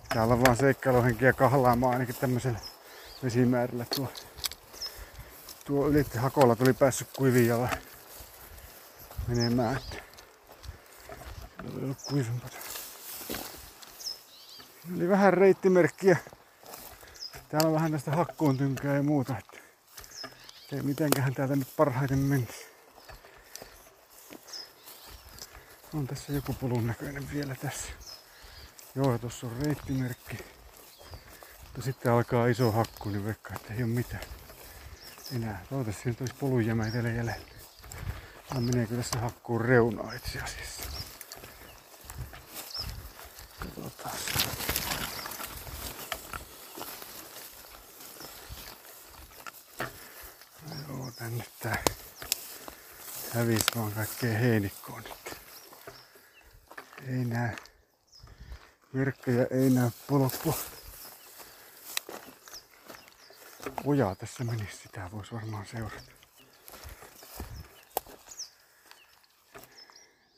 Täällä 0.08 0.34
on 0.34 0.44
vaan 0.44 0.56
seikkailuhenkiä 0.56 1.32
kahlaamaan 1.32 1.92
ainakin 1.92 2.14
tämmöisellä 2.14 2.58
vesimäärällä. 3.24 3.86
Tuo, 3.96 4.12
tuo 5.64 5.88
ylitti 5.88 6.18
hakolla 6.18 6.56
tuli 6.56 6.72
päässyt 6.72 7.08
kuivijalla 7.16 7.68
menemään. 9.28 9.76
Että 9.76 9.96
oli 11.74 11.84
ollut 11.84 12.02
kuivempaa. 12.08 12.61
Oli 14.90 15.08
vähän 15.08 15.34
reittimerkkiä. 15.34 16.16
Täällä 17.48 17.68
on 17.68 17.74
vähän 17.74 17.92
tästä 17.92 18.10
hakkuun 18.10 18.58
tynkää 18.58 18.96
ja 18.96 19.02
muuta. 19.02 19.38
Että 19.38 19.58
ei 20.72 20.82
mitenköhän 20.82 21.34
täältä 21.34 21.56
nyt 21.56 21.76
parhaiten 21.76 22.18
menisi. 22.18 22.66
On 25.94 26.06
tässä 26.06 26.32
joku 26.32 26.52
polun 26.52 26.86
näköinen 26.86 27.32
vielä 27.32 27.54
tässä. 27.54 27.92
Joo, 28.94 29.18
tuossa 29.18 29.46
on 29.46 29.56
reittimerkki. 29.56 30.38
Mutta 31.62 31.82
sitten 31.82 32.12
alkaa 32.12 32.46
iso 32.46 32.70
hakku, 32.72 33.08
niin 33.08 33.24
vaikka 33.24 33.54
että 33.54 33.74
ei 33.74 33.82
ole 33.82 33.92
mitään 33.92 34.24
enää. 35.36 35.64
Toivottavasti 35.68 36.08
nyt 36.08 36.20
olisi 36.20 36.34
polun 36.34 36.66
jämä 36.66 36.92
vielä 36.92 37.08
jäljellä. 37.08 37.34
Tämä 38.48 38.60
meneekö 38.60 38.96
tässä 38.96 39.18
hakkuun 39.18 39.60
reunaa 39.60 40.12
itse 40.12 40.40
asiassa. 40.40 40.82
Katsotaan. 43.58 44.16
Joo, 50.88 51.10
tänne 51.16 51.44
tää 51.62 51.82
hävisi 53.34 53.64
vaan 53.76 53.92
kaikkea 53.92 54.38
heinikkoa 54.38 55.00
nyt. 55.00 55.36
Ei 57.08 57.24
näe 57.24 57.56
merkkejä, 58.92 59.46
ei 59.50 59.70
näe 59.70 59.90
polkua. 60.06 60.54
Ojaa 63.84 64.14
tässä 64.14 64.44
menisi, 64.44 64.76
sitä 64.76 65.10
voisi 65.12 65.32
varmaan 65.32 65.66
seurata. 65.66 66.12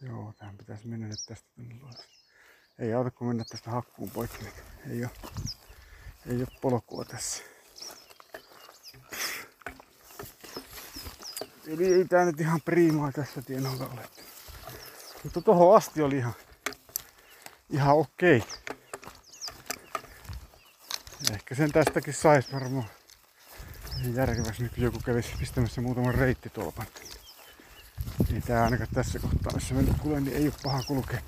Joo, 0.01 0.33
tähän 0.39 0.59
pitäisi 0.59 0.87
mennä 0.87 1.07
nyt 1.07 1.21
tästä 1.27 1.49
Ei 2.79 2.95
auta 2.95 3.11
kun 3.11 3.27
mennä 3.27 3.45
tästä 3.45 3.71
hakkuun 3.71 4.11
poikki. 4.11 4.45
Niin 4.45 4.55
ei 4.91 5.05
oo, 5.05 5.11
ei 6.27 6.41
oo 6.41 6.47
polkua 6.61 7.05
tässä. 7.05 7.54
Eli 11.67 11.95
ei 11.95 12.05
tää 12.05 12.25
nyt 12.25 12.41
ihan 12.41 12.61
priimaa 12.61 13.13
tässä 13.13 13.43
tienoilla 13.43 13.87
ole. 13.87 14.09
Mutta 15.25 15.41
tohon 15.41 15.77
asti 15.77 16.03
oli 16.03 16.17
ihan, 16.17 16.35
ihan 17.71 17.97
okei. 17.97 18.45
Ehkä 21.33 21.55
sen 21.55 21.73
tästäkin 21.73 22.15
sais 22.15 22.53
varmaan 22.53 22.89
järkevästi 24.15 24.63
nyt 24.63 24.79
joku 24.79 24.99
kävisi 25.05 25.29
pistämässä 25.39 25.81
muutaman 25.81 26.15
reittitolpan. 26.15 26.87
Ei 28.35 28.41
tää 28.41 28.65
ainakaan 28.65 28.89
tässä 28.95 29.19
kohtaa, 29.19 29.53
missä 29.55 29.75
me 29.75 29.83
nyt 29.83 29.99
kuulen, 29.99 30.25
niin 30.25 30.37
ei 30.37 30.45
ole 30.45 30.55
paha 30.63 30.83
kulkea 30.83 31.21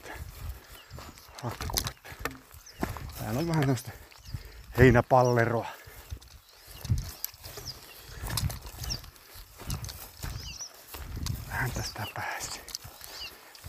hakkuu. 1.42 1.86
Täällä 3.18 3.40
on 3.40 3.48
vähän 3.48 3.60
tämmöstä 3.60 3.90
heinäpalleroa. 4.78 5.66
Vähän 11.48 11.70
tästä 11.70 12.06
pääsi. 12.14 12.60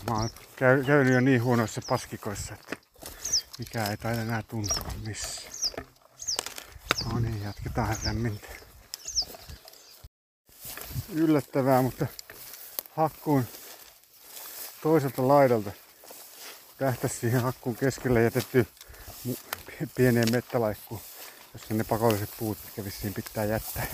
Mä 0.08 0.14
oon 0.14 0.30
käy, 0.56 0.84
käynyt 0.84 1.12
jo 1.12 1.20
niin 1.20 1.42
huonoissa 1.42 1.80
paskikoissa, 1.88 2.54
että 2.54 2.76
mikä 3.58 3.86
ei 3.86 3.96
taida 3.96 4.22
enää 4.22 4.42
tuntua 4.42 4.92
missään. 5.06 5.52
No 7.04 7.18
niin, 7.18 7.42
jatketaan 7.42 7.96
lämmintä. 8.04 8.48
Yllättävää, 11.12 11.82
mutta 11.82 12.06
hakkuun 12.96 13.44
toiselta 14.82 15.28
laidalta 15.28 15.70
tähtäisi 16.78 17.16
siihen 17.16 17.40
hakkuun 17.40 17.76
keskelle 17.76 18.22
jätetty 18.22 18.66
pieneen 19.96 20.32
mettälaikkuun, 20.32 21.00
jossa 21.52 21.74
ne 21.74 21.84
pakolliset 21.84 22.30
puut, 22.38 22.58
mitkä 22.64 22.84
vissiin 22.84 23.14
pitää 23.14 23.44
jättää. 23.44 23.86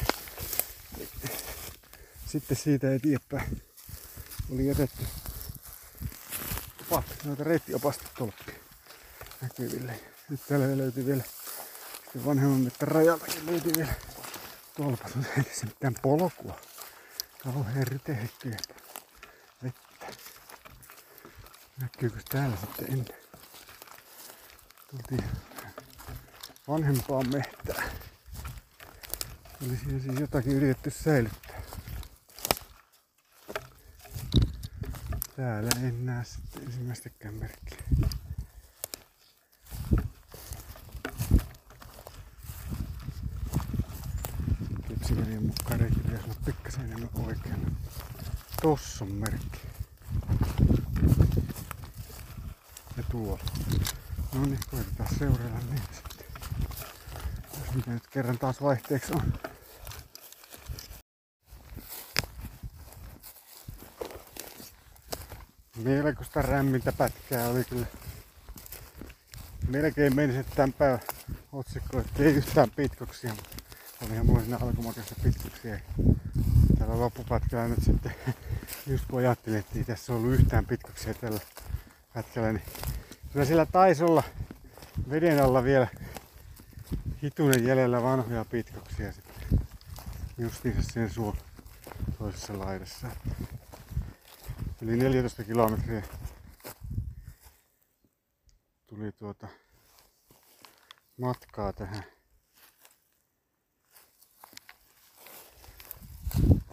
sitten 2.27 2.57
siitä 2.57 2.95
eteenpäin 2.95 3.63
oli 4.51 4.67
jätetty 4.67 5.07
noita 7.25 7.45
reittiopastatolppia 7.45 8.55
näkyville. 9.41 10.01
Nyt 10.29 10.41
täällä 10.49 10.77
löytyy 10.77 11.07
vielä 11.07 11.23
vanhemman 12.27 12.61
mettä 12.61 12.87
rajaltakin 12.87 13.47
löytyy 13.47 13.73
vielä 13.77 13.95
tolpat, 14.77 15.15
mutta 15.15 15.33
ei 15.37 15.45
tässä 15.45 15.67
mitään 15.67 15.95
polkua. 16.03 16.61
Kauhean 17.45 17.87
rytehekkyä 17.87 18.57
vettä. 19.63 20.07
Näkyykö 21.81 22.21
täällä 22.29 22.57
sitten 22.57 22.93
ennen? 22.93 23.17
Tultiin 24.91 25.31
vanhempaa 26.69 27.23
mehtää. 27.23 27.83
Oli 29.67 29.77
siinä 29.77 30.03
siis 30.03 30.21
jotakin 30.21 30.53
yritetty 30.53 30.91
säilyttää. 30.91 31.63
Täällä 35.37 35.71
en 35.83 36.07
näe 36.07 36.25
sitten 36.25 36.54
ensimmäistäkään 36.67 37.35
merkkiä. 37.35 37.79
Kipsiveljen 44.89 45.47
mukaan 45.47 45.81
reitti 45.81 46.01
pitäisi 46.01 46.25
olla 46.25 46.35
pikkasen 46.45 46.85
enemmän 46.85 47.11
oikeana. 47.27 47.71
Tossa 48.63 49.05
on 49.05 49.13
merkki. 49.13 49.61
Ja 52.97 53.03
tuolla. 53.11 53.45
No 54.35 54.45
niin, 54.45 54.59
koitetaan 54.71 55.15
seurailla 55.19 55.59
niitä 55.71 55.95
sitten. 55.95 56.27
Jos 57.59 57.75
mitä 57.75 57.91
nyt 57.91 58.07
kerran 58.07 58.39
taas 58.39 58.63
vaihteeksi 58.63 59.13
on. 59.13 59.33
Melkoista 65.85 66.43
rämmintä 66.43 66.93
pätkää 66.93 67.49
oli 67.49 67.65
kyllä. 67.65 67.87
Melkein 69.69 70.17
meni 70.17 70.33
sitten 70.33 70.57
tämän 70.57 70.73
päivän 70.73 71.01
otsikko, 71.53 72.01
että 72.01 72.23
ei 72.23 72.35
yhtään 72.35 72.71
pitkoksia, 72.77 73.35
mutta 73.35 73.57
olihan 74.07 74.27
mulla 74.27 74.41
siinä 74.41 74.59
alkumakasta 74.63 75.15
pitkoksia. 75.23 75.79
Tällä 76.79 76.99
loppupätkällä 77.01 77.69
nyt 77.69 77.83
sitten, 77.85 78.15
just 78.91 79.05
kun 79.11 79.19
ajattelin, 79.19 79.59
että 79.59 79.79
ei 79.79 79.85
tässä 79.85 80.13
ollut 80.13 80.33
yhtään 80.33 80.67
pitkoksia 80.67 81.15
tällä 81.15 81.41
pätkällä, 82.15 82.53
niin 82.53 82.63
kyllä 83.33 83.45
sillä 83.45 83.67
taisi 83.67 84.05
olla 84.05 84.23
veden 85.11 85.45
alla 85.45 85.65
vielä 85.65 85.89
hitunen 87.23 87.67
jäljellä 87.67 88.03
vanhoja 88.03 88.45
pitkoksia 88.45 89.13
sitten. 89.13 89.59
Justiinsa 90.39 90.93
sen 90.93 91.11
suon 91.11 91.37
toisessa 92.19 92.59
laidassa. 92.59 93.07
Yli 94.85 94.97
14 94.97 95.45
kilometriä 95.45 96.03
tuli 98.87 99.13
tuota 99.13 99.49
matkaa 101.21 101.73
tähän. 101.73 102.05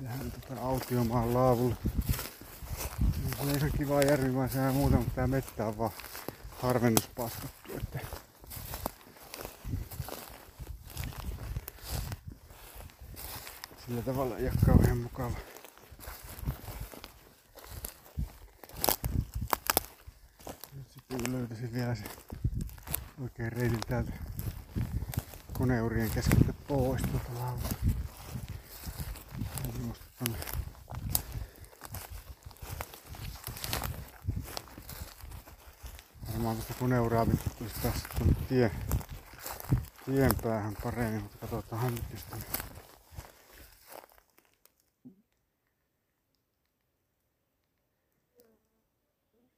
Tähän 0.03 0.31
tuota 0.31 0.61
autiomaan 0.61 1.33
laavulle. 1.33 1.75
Se 3.35 3.41
on 3.41 3.49
ihan 3.49 3.71
kiva 3.77 4.01
järvi, 4.01 4.35
vaan 4.35 4.49
sehän 4.49 4.75
muuta, 4.75 4.97
mutta 4.97 5.15
tää 5.15 5.27
mettä 5.27 5.65
on 5.65 5.77
vaan 5.77 5.91
harvennuspaskattu. 6.61 7.77
Että 7.77 7.99
sillä 13.85 14.01
tavalla 14.01 14.37
ei 14.37 14.45
ole 14.45 14.53
kauhean 14.65 14.97
mukava. 14.97 15.35
Nyt 20.73 20.91
sitten 20.91 21.10
kun 21.23 21.33
löytäisin 21.33 21.73
vielä 21.73 21.95
se 21.95 22.03
oikein 23.21 23.51
reitin 23.51 23.79
täältä 23.87 24.11
koneurien 25.53 26.09
keskeltä 26.09 26.53
pois. 26.67 27.01
Juosta 29.83 30.05
tonne 30.19 30.37
varmaan 36.27 36.55
tuosta 36.55 36.73
koneuraa 36.79 37.25
pitkin 37.25 37.51
tulisi 37.57 37.75
taas 37.81 38.03
tuonne 38.17 38.35
tie, 38.49 38.71
tien 40.05 40.31
päähän 40.43 40.77
paremmin, 40.83 41.21
mutta 41.21 41.37
katsotaan 41.37 41.95
nyt 41.95 42.03
jos 42.11 42.23
tänne 42.23 42.45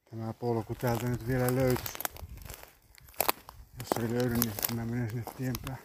tämä 0.09 0.33
polku 0.33 0.72
täältä 0.83 1.07
nyt 1.07 1.27
vielä 1.27 1.55
löytyisi. 1.55 1.93
Jos 3.79 4.03
ei 4.03 4.09
löydy, 4.09 4.33
niin 4.33 4.51
sitten 4.51 4.75
mä 4.75 4.85
menen 4.85 5.09
sinne 5.09 5.23
tien 5.37 5.53
päähän. 5.65 5.83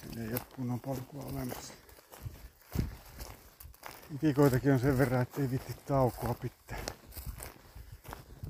Siinä 0.00 0.22
ei 0.22 0.32
ole 0.32 0.40
kunnon 0.56 0.80
polkua 0.80 1.24
olemassa. 1.24 1.72
Itikoitakin 4.14 4.72
on 4.72 4.80
sen 4.80 4.98
verran, 4.98 5.22
ettei 5.22 5.50
vitti 5.50 5.74
taukoa 5.86 6.34
pitää. 6.34 6.78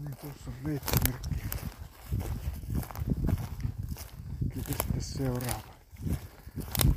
Niin 0.00 0.16
tuossa 0.16 0.50
on 0.50 0.54
reittimerkki. 0.64 1.28
Kyllä 4.54 4.66
sitten 4.66 5.02
seuraava. 5.02 5.62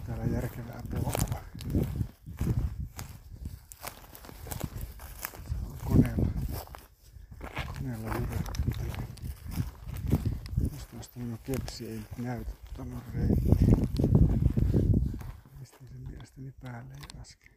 Täällä 0.08 0.26
järkevää 0.26 0.82
polkua. 0.92 1.42
Se 5.50 5.56
on 5.66 5.78
koneella. 5.86 6.26
Koneella 7.80 8.16
jyrätty. 8.16 8.60
Vasta 11.00 11.20
minun 11.20 11.40
kepsi 11.44 11.88
ei 11.88 11.98
nyt 11.98 12.18
näytä 12.18 12.52
tuonne 12.76 13.02
reittiin. 13.14 13.90
Pistin 15.60 15.88
sen 15.90 16.00
mielestäni 16.10 16.54
päälle 16.62 16.94
jo 16.94 17.22
äsken. 17.22 17.52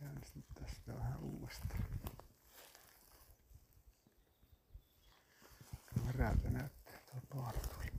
Käynnistin 0.00 0.44
tästä 0.54 0.94
vähän 0.96 1.20
uudestaan. 1.20 1.84
Värältä 6.06 6.50
näyttää 6.50 6.98
tuo 7.10 7.20
paartuli. 7.34 7.92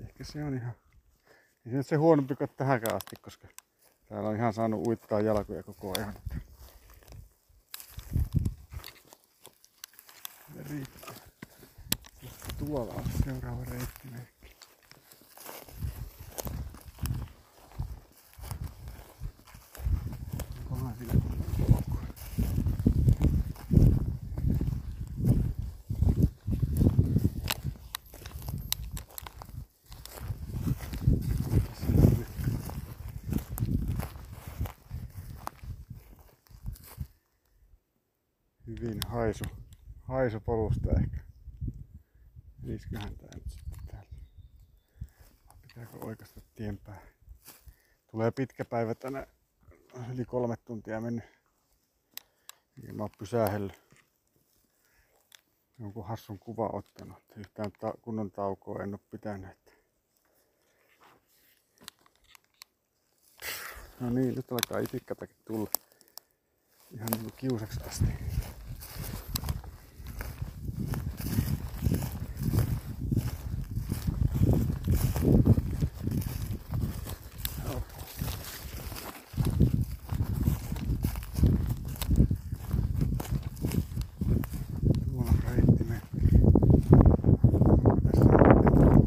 Ehkä 0.00 0.24
se 0.24 0.44
on 0.44 0.54
ihan... 0.54 0.72
Ei 1.66 1.70
se 1.70 1.76
nyt 1.76 1.86
se 1.86 1.96
huonompi 1.96 2.36
kuin 2.36 2.50
tähänkään 2.56 2.96
asti, 2.96 3.16
koska 3.16 3.48
täällä 4.08 4.28
on 4.28 4.36
ihan 4.36 4.54
saanut 4.54 4.86
uittaa 4.86 5.20
jalkoja 5.20 5.62
koko 5.62 5.92
ajan. 5.96 6.14
Ja 10.54 10.62
riittää. 10.70 11.01
Tuolla 12.66 12.94
on 12.94 13.04
seuraava 13.24 13.64
reittimerkki. 13.64 14.56
Onkohan 20.70 20.94
nyt 21.00 21.22
hyvin 38.66 39.00
haisu, 39.08 39.44
haisu 40.02 40.40
polusta 40.40 40.90
ehkä. 40.90 41.31
Menisköhän 42.62 43.16
tää 43.16 43.28
nyt 43.34 43.50
sitten 43.50 43.78
täältä? 43.90 44.14
Pitääkö 45.62 45.98
oikasta 46.06 46.40
tien 46.54 46.78
päähän? 46.78 47.08
Tulee 48.10 48.30
pitkä 48.30 48.64
päivä 48.64 48.94
tänään. 48.94 49.26
Yli 50.14 50.24
kolme 50.24 50.56
tuntia 50.56 51.00
mennyt. 51.00 51.24
Niin 52.76 52.96
mä 52.96 53.02
oon 53.02 53.10
pysähellyt. 53.18 53.82
Jonkun 55.78 56.06
hassun 56.06 56.38
kuva 56.38 56.70
ottanut. 56.72 57.18
Yhtään 57.36 57.72
ta- 57.80 57.94
kunnon 58.02 58.30
taukoa 58.30 58.82
en 58.82 58.94
oo 58.94 59.00
pitänyt. 59.10 59.58
No 64.00 64.10
niin, 64.10 64.34
nyt 64.34 64.52
alkaa 64.52 64.78
itikkatakin 64.78 65.36
tulla. 65.44 65.70
Ihan 66.90 67.08
niinku 67.12 67.30
kiusaksi 67.36 67.80
asti. 67.86 68.04
Joo. 77.64 77.82
Tuolla 85.04 85.30
on 85.30 85.38
reittimerkki. 85.44 86.16
Onko 87.84 87.96
tässä 88.10 88.24
mitään? 88.24 89.02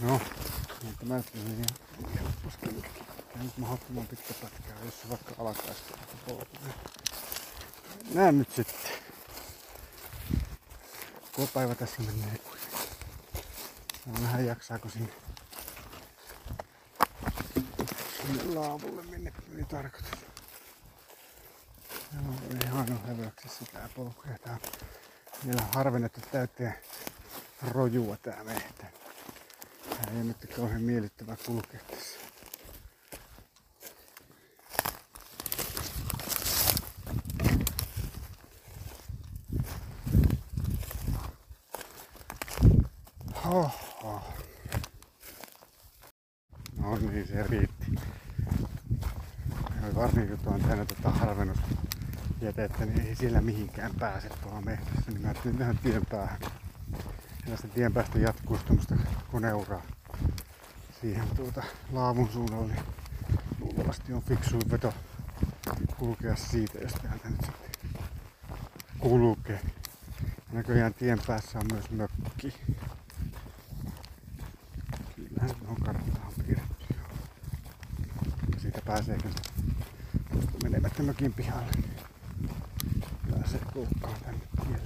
No, 0.00 0.20
mutta 0.82 1.06
mä 1.06 1.14
ajattelin 1.14 1.46
ihan 1.46 2.14
helposti. 2.14 2.82
Tää 3.32 3.42
nyt 3.42 3.58
mahdottoman 3.58 4.06
pitkä 4.06 4.34
pätkä, 4.34 4.84
jos 4.84 5.00
se 5.00 5.08
vaikka 5.08 5.34
alkaisi 5.38 5.82
polku. 6.26 6.56
Näen 8.14 8.38
nyt 8.38 8.52
sitten. 8.52 8.90
Koko 11.32 11.48
päivä 11.54 11.74
tässä 11.74 12.02
menee 12.02 12.38
kuitenkin. 12.38 12.78
Mä 14.06 14.22
vähän 14.22 14.46
jaksaako 14.46 14.88
sinne, 14.88 15.12
sinne 18.16 18.54
laavulle 18.54 19.02
minne 19.02 19.32
oli 19.54 19.64
tarkoitus. 19.64 20.20
Joo, 22.14 22.34
ihan 22.64 22.92
on 22.92 23.00
hövöksissä 23.06 23.64
tää 23.72 23.88
polku 23.96 24.22
ja 24.30 24.38
tää 24.38 24.54
on 24.54 24.60
vielä 25.46 25.62
harvennettu 25.74 26.20
täyteen 26.32 26.74
rojua 27.70 28.16
tää 28.16 28.44
mehtä. 28.44 28.95
Tää 29.96 30.14
ei 30.16 30.24
nyt 30.24 30.54
kauhean 30.56 30.82
miellyttävää 30.82 31.36
kulkea 31.46 31.80
tässä. 31.90 32.18
Oho. 43.46 44.20
No 46.78 46.96
niin, 46.96 47.28
se 47.28 47.42
riitti. 47.42 47.86
Varsinkin 49.94 50.28
kun 50.36 50.44
tuon 50.44 50.60
täynnä 50.60 50.84
tota 50.84 51.10
harvennusjätettä, 51.10 52.86
niin 52.86 53.06
ei 53.06 53.14
sillä 53.14 53.40
mihinkään 53.40 53.92
pääse 53.98 54.28
tuolla 54.28 54.60
metsässä. 54.60 55.10
Niin 55.10 55.22
mä 55.58 55.74
tien 55.82 56.06
päähän. 56.06 56.40
Ja 57.46 57.56
sitten 57.56 57.70
tien 57.70 57.92
päästä 57.92 58.18
jatkuu 58.18 58.58
tämmöistä 58.58 58.96
koneuraa 59.32 59.82
siihen 61.00 61.28
tuota 61.36 61.62
laavun 61.92 62.28
suunnalle. 62.28 62.72
Niin 62.72 62.84
luultavasti 63.60 64.12
on 64.12 64.22
fiksu 64.22 64.58
veto 64.70 64.94
kulkea 65.98 66.36
siitä, 66.36 66.78
jos 66.78 66.92
täältä 66.92 67.30
nyt 67.30 67.40
sitten 67.40 67.70
kulkee. 68.98 69.60
Näköjään 70.52 70.94
tien 70.94 71.18
päässä 71.26 71.58
on 71.58 71.64
myös 71.72 71.90
mökki. 71.90 72.54
Kyllähän 75.16 75.50
on 75.68 75.76
karttaan 75.76 76.32
piirretty. 76.46 76.94
Siitä 78.58 78.80
pääsee 78.84 79.18
tuosta 80.32 80.52
menemättä 80.62 81.02
mökin 81.02 81.32
pihalle. 81.32 81.72
Pääsee 83.30 83.60
kulkkaan 83.72 84.20
tänne 84.20 84.40
tielle. 84.62 84.85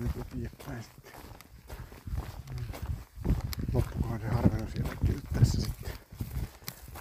Nyt 0.00 0.10
eteenpäin 0.16 0.82
sitten. 0.82 1.12
Loppukohan 3.72 4.20
se 4.20 4.28
harvennus 4.28 4.74
jälkeen 4.74 5.14
nyt 5.14 5.24
tässä 5.32 5.60
sitten. 5.60 5.92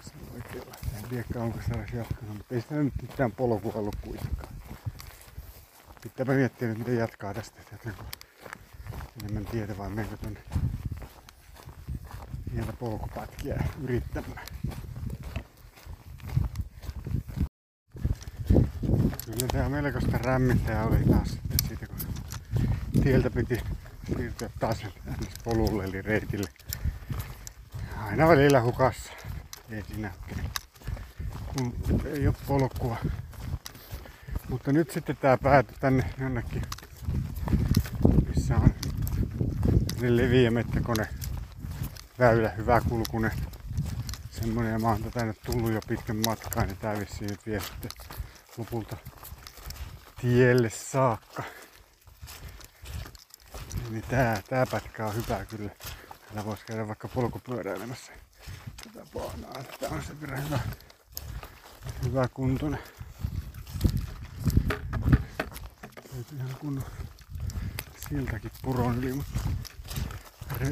Se 0.01 0.11
on 0.21 0.35
oikealla. 0.35 0.75
En 0.97 1.03
tiedä 1.09 1.43
onko 1.43 1.59
se 1.67 1.97
jatkanut, 1.97 2.37
mutta 2.37 2.55
ei 2.55 2.61
sitä 2.61 2.75
nyt 2.75 2.93
mitään 3.01 3.31
polkua 3.31 3.73
ollut 3.75 3.95
kuitenkaan. 3.95 4.53
Pitääpä 6.01 6.33
miettiä 6.33 6.67
nyt 6.67 6.77
miten 6.77 6.97
jatkaa 6.97 7.33
tästä. 7.33 7.61
Jatkanko 7.71 8.03
enemmän 9.23 9.45
tietä 9.45 9.77
vai 9.77 9.89
menkö 9.89 10.17
tonne 10.17 10.43
pientä 12.51 12.73
polkupätkiä 12.73 13.63
yrittämään. 13.81 14.47
Kyllä 19.25 19.47
tää 19.51 19.69
melkoista 19.69 20.17
rämmintäjä 20.17 20.83
oli 20.83 21.03
taas 21.11 21.29
sitten 21.29 21.48
tieltä 23.03 23.29
piti 23.29 23.61
siirtyä 24.07 24.49
taas 24.59 24.85
polulle 25.43 25.83
eli 25.83 26.01
reitille. 26.01 26.49
Aina 27.97 28.27
välillä 28.27 28.61
hukassa. 28.61 29.11
Ei 29.71 29.83
siinä 29.83 30.11
kun 31.53 31.73
ei 32.05 32.27
ole 32.27 32.35
polkua. 32.47 32.97
Mutta 34.49 34.71
nyt 34.71 34.91
sitten 34.91 35.17
tää 35.17 35.37
päätyi 35.37 35.77
tänne 35.79 36.13
jonnekin, 36.19 36.61
missä 38.27 38.55
on 38.55 38.73
leviä 40.01 40.51
mettäkone 40.51 41.07
väylä, 42.19 42.49
hyvä 42.49 42.81
kulkunen. 42.89 43.31
Semmonen 44.31 44.71
ja 44.71 44.79
mä 44.79 44.87
oon 44.87 45.03
tänne 45.03 45.33
tullut 45.45 45.71
jo 45.71 45.79
pitkän 45.87 46.21
matkaa, 46.25 46.65
niin 46.65 46.77
tää 46.77 46.99
vissiin 46.99 47.29
nyt 47.29 47.45
vie 47.45 47.59
sitten 47.59 47.91
lopulta 48.57 48.97
tielle 50.21 50.69
saakka. 50.69 51.43
Niin 53.89 54.03
tää, 54.09 54.41
tää 54.49 54.65
pätkä 54.65 55.05
on 55.05 55.15
hyvä 55.15 55.45
kyllä. 55.45 55.69
Täällä 56.25 56.45
voisi 56.45 56.65
käydä 56.65 56.87
vaikka 56.87 57.07
polkupyöräilemässä 57.07 58.13
tätä 58.83 59.05
paanaa. 59.13 59.63
Tää 59.79 59.89
on 59.89 60.03
sen 60.03 60.21
verran 60.21 60.45
hyvä, 60.45 60.59
hyvä 62.03 62.27
kuntoinen. 62.27 62.79
Löytyy 66.13 66.37
ihan 66.37 66.55
kunnon 66.59 66.85
siltäkin 68.09 68.51
puron 68.61 68.97
yli, 68.97 69.13
mutta 69.13 69.39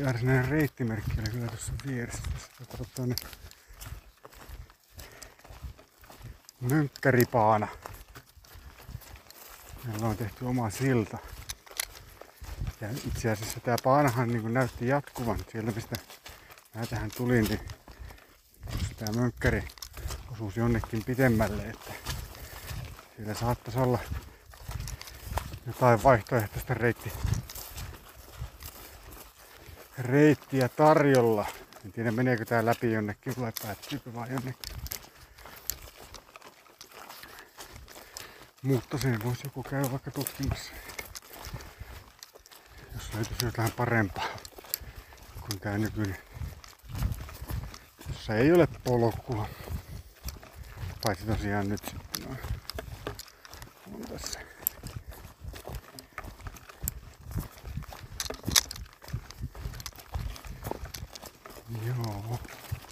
varsinainen 0.06 0.48
reittimerkki 0.50 1.12
oli 1.20 1.30
kyllä 1.30 1.48
tuossa 1.48 1.74
vieressä. 1.88 2.24
Tässä 2.34 2.52
kato 2.72 2.86
tuonne 2.96 3.16
Mönkkäripaana. 6.62 7.68
Meillä 9.84 10.08
on 10.08 10.18
tehty 10.18 10.46
oma 10.46 10.70
silta. 10.70 11.18
Ja 12.82 12.90
itse 13.08 13.32
asiassa 13.32 13.60
tämä 13.60 13.78
paanahan 13.84 14.28
niin 14.28 14.54
näytti 14.54 14.88
jatkuvan 14.88 15.40
sieltä 15.52 15.72
mistä 15.72 15.96
mä 16.76 16.86
tähän 16.86 17.12
tulin, 17.18 17.46
niin 17.46 17.60
tämä 18.98 19.20
mönkkäri 19.22 19.64
osuus 20.32 20.58
jonnekin 20.58 21.04
pitemmälle, 21.06 21.64
että 21.64 21.94
siellä 23.16 23.34
saattaisi 23.34 23.80
olla 23.80 24.00
jotain 25.68 26.04
vaihtoehtoista 26.04 26.74
reitti, 26.74 27.14
reittiä 29.98 30.70
tarjolla. 30.70 31.46
En 31.86 31.92
tiedä 31.92 32.12
meneekö 32.12 32.46
tää 32.46 32.66
läpi 32.66 32.92
jonnekin 32.92 33.34
vai 33.40 33.52
päättyykö 33.64 34.14
vaan 34.14 34.30
jonnekin. 34.32 34.76
Mutta 38.62 38.98
sen 38.98 39.24
voisi 39.24 39.42
joku 39.44 39.64
käydä 39.64 39.92
vaikka 39.92 40.12
tutkimassa. 40.12 40.74
Löytyisi 43.18 43.46
jotain 43.46 43.72
parempaa 43.72 44.28
kuin 45.42 45.60
tää 45.60 45.78
nykyinen. 45.78 46.18
Jossa 48.08 48.36
ei 48.36 48.52
ole 48.52 48.68
polkua. 48.84 49.50
Paitsi 51.04 51.26
tosiaan 51.26 51.70
nyt 51.70 51.82
sitten 51.86 52.28
on, 52.30 52.38
on 53.94 54.02
tässä 54.02 54.40
Joo, 61.86 62.40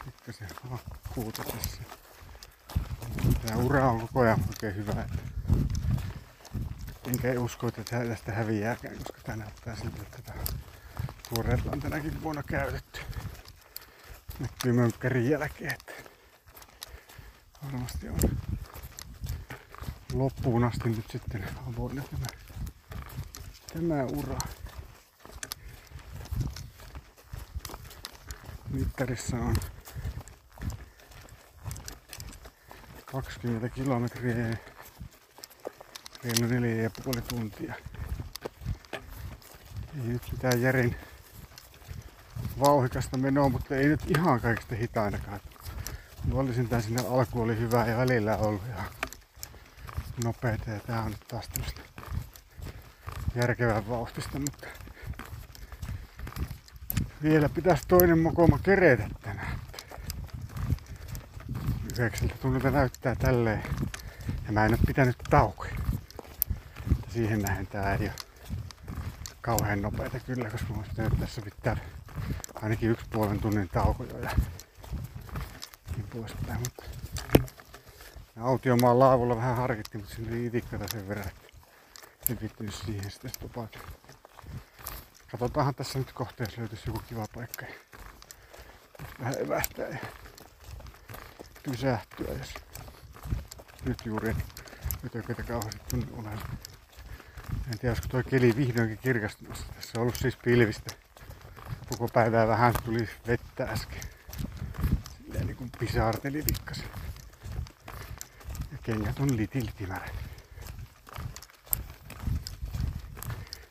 pikkasen 0.06 0.50
hakkuuta 0.70 1.44
tässä. 1.44 1.82
Tää 3.48 3.58
ura 3.58 3.90
on 3.90 4.02
koko 4.02 4.20
ajan 4.20 4.40
oikein 4.50 4.76
hyvä. 4.76 4.92
Että 5.02 5.25
enkä 7.16 7.40
usko, 7.40 7.68
että 7.68 7.84
tästä 7.84 8.32
häviääkään, 8.32 8.98
koska 8.98 9.22
tää 9.24 9.36
näyttää 9.36 9.76
siltä, 9.76 10.02
että 10.02 10.18
tätä 10.22 10.40
tuoreet 11.30 11.66
on 11.66 11.80
tänäkin 11.80 12.24
vuonna 12.24 12.44
käytetty. 12.44 13.00
Näkyy 14.40 14.74
mönkkärin 14.74 15.30
jälkeen, 15.30 15.74
että 15.74 15.94
varmasti 17.64 18.10
on 18.10 18.20
loppuun 20.14 20.64
asti 20.64 20.90
nyt 20.90 21.06
sitten 21.12 21.48
avoinna 21.68 22.04
tämä, 22.04 22.26
tämä 23.74 24.04
ura. 24.04 24.38
Mittarissa 28.70 29.38
on 29.38 29.56
20 33.06 33.70
kilometriä 33.70 34.58
reilu 36.26 36.54
neljä 36.54 36.84
ja 36.84 36.90
puoli 37.04 37.22
tuntia. 37.22 37.74
Ei 39.96 40.08
nyt 40.08 40.22
mitään 40.32 40.62
järin 40.62 40.96
vauhikasta 42.60 43.18
menoa, 43.18 43.50
mutta 43.50 43.76
ei 43.76 43.88
nyt 43.88 44.12
ihan 44.18 44.42
kaikista 44.42 44.76
hitainakaan. 44.76 45.40
Luollisin 46.32 46.70
sinne 46.82 47.04
alku 47.10 47.42
oli 47.42 47.58
hyvä 47.58 47.86
ja 47.86 47.98
välillä 47.98 48.38
ollut 48.38 48.62
ihan 48.68 48.86
nopeeta 50.24 50.72
ja 50.72 50.80
tää 50.80 51.02
on 51.02 51.12
nyt 51.12 51.28
taas 51.28 51.48
tämmöistä 51.48 51.82
järkevää 53.36 53.90
vauhtista, 53.90 54.40
mutta 54.40 54.68
vielä 57.24 57.50
pitäisi 57.50 57.84
toinen 57.88 58.20
mokoma 58.20 58.60
keretä 58.60 59.08
tänään. 59.22 59.60
Yhdeksältä 61.92 62.36
tunnilta 62.42 62.72
näyttää 62.72 63.16
tälleen. 63.16 63.64
Ja 64.46 64.52
mä 64.52 64.66
en 64.66 64.72
ole 64.72 64.80
pitänyt 64.88 65.18
taukoja. 65.30 65.75
Siihen 67.16 67.42
nähden 67.42 67.68
tää 67.68 67.96
ei 67.96 68.08
ole 68.08 68.14
kauhean 69.42 69.82
nopeeta 69.82 70.20
kyllä, 70.20 70.50
koska 70.50 70.74
mä 70.74 70.84
pitänyt 70.84 71.20
tässä 71.20 71.42
pitää 71.42 71.78
ainakin 72.62 72.90
yksi 72.90 73.06
puolen 73.10 73.40
tunnin 73.40 73.70
tauko 73.70 74.04
jo 74.04 74.20
ja 74.20 74.30
niin 75.96 76.08
poispäin. 76.08 76.60
Mutta 76.60 76.84
autiomaan 78.42 79.00
laavulla 79.00 79.36
vähän 79.36 79.56
harkittiin, 79.56 80.02
mutta 80.02 80.16
siinä 80.16 80.32
oli 80.32 80.46
itikkata 80.46 80.86
sen 80.92 81.08
verran, 81.08 81.28
että 81.28 81.42
en 82.30 82.38
viittynyt 82.42 82.76
siihen 82.76 83.12
sitten 83.12 83.32
stopata. 83.32 83.80
Katsotaanhan 85.32 85.76
tässä 85.76 86.00
nyt 86.00 86.12
kohteessa 86.12 86.62
löytyisi 86.62 86.84
joku 86.90 87.02
kiva 87.08 87.26
paikka. 87.36 87.66
Vähän 89.20 89.36
evähtää 89.40 89.88
ja 89.88 89.98
pysähtyä, 91.64 92.34
jos 92.38 92.54
nyt 93.86 94.06
juuri 94.06 94.36
ötököitä 95.06 95.44
kauheasti 95.44 95.82
tunne 95.90 96.08
olevan. 96.14 96.40
En 97.72 97.80
tiedä, 97.80 97.92
olisiko 97.92 98.08
tuo 98.08 98.24
keli 98.30 98.56
vihdoinkin 98.56 98.98
kirkastumassa. 98.98 99.66
Tässä 99.76 99.92
on 99.96 100.02
ollut 100.02 100.16
siis 100.16 100.36
pilvistä. 100.36 100.96
Koko 101.90 102.08
päivää 102.08 102.48
vähän 102.48 102.74
tuli 102.86 103.10
vettä 103.28 103.64
äsken. 103.64 104.02
Silleen 105.18 105.48
niin 105.48 105.58
kuin 105.58 105.70
pisarteli 105.80 106.42
pikkasen. 106.42 106.86
Ja 108.72 108.78
kengät 108.84 109.20
on 109.20 109.38
litiltimärät. 109.38 110.14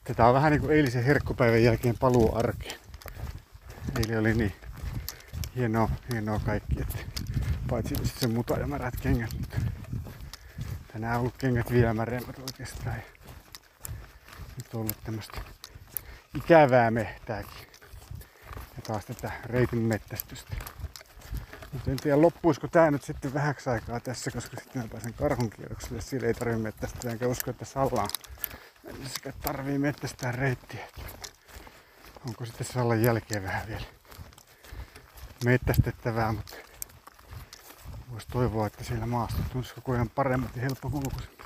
Tätä 0.04 0.26
on 0.26 0.34
vähän 0.34 0.52
niin 0.52 0.60
kuin 0.60 0.72
eilisen 0.72 1.04
herkkupäivän 1.04 1.62
jälkeen 1.62 1.98
paluu 1.98 2.36
arkeen. 2.36 2.80
Eilen 3.98 4.20
oli 4.20 4.34
niin 4.34 4.52
hienoa, 5.56 5.88
hienoa 6.12 6.40
kaikki, 6.40 6.80
että 6.80 6.98
paitsi 7.70 7.94
se 8.04 8.26
muta 8.26 8.58
ja 8.58 8.66
märät 8.66 8.94
kengät, 9.00 9.30
mutta 9.40 9.56
tänään 10.92 11.14
on 11.14 11.20
ollut 11.20 11.36
kengät 11.36 11.70
vielä 11.70 11.94
märemmät 11.94 12.38
oikeastaan. 12.38 12.96
Nyt 14.56 14.74
on 14.74 14.80
ollut 14.80 15.04
tämmöistä 15.04 15.40
ikävää 16.34 16.90
mehtääkin. 16.90 17.66
Ja 18.76 18.82
taas 18.86 19.04
tätä 19.04 19.32
reitin 19.44 19.78
mettästystä. 19.78 20.54
Mutta 21.72 21.90
en 21.90 21.96
tiedä 21.96 22.22
loppuisiko 22.22 22.68
tää 22.68 22.90
nyt 22.90 23.02
sitten 23.02 23.34
vähäksi 23.34 23.70
aikaa 23.70 24.00
tässä, 24.00 24.30
koska 24.30 24.56
sitten 24.60 24.82
mä 24.82 24.88
pääsen 24.88 25.14
karhun 25.14 25.50
kierrokselle. 25.50 26.00
Sillä 26.00 26.26
ei 26.26 26.34
tarvitse 26.34 26.62
mettästä, 26.62 27.10
enkä 27.10 27.26
usko, 27.26 27.50
että 27.50 27.64
Sallaan 27.64 28.08
mennessä 28.82 29.32
tarvii 29.42 29.78
mettästää 29.78 30.32
reittiä. 30.32 30.84
Onko 32.28 32.44
sitten 32.46 32.66
Sallan 32.66 33.02
jälkeen 33.02 33.42
vähän 33.42 33.66
vielä 33.68 33.84
mettästettävää, 35.44 36.32
mutta 36.32 36.56
voisi 38.10 38.28
toivoa, 38.28 38.66
että 38.66 38.84
siellä 38.84 39.06
maasta 39.06 39.42
tulisi 39.52 39.74
koko 39.74 39.92
ajan 39.92 40.10
paremmat 40.10 40.56
ja 40.56 40.62
helppokulkuiset. 40.62 41.43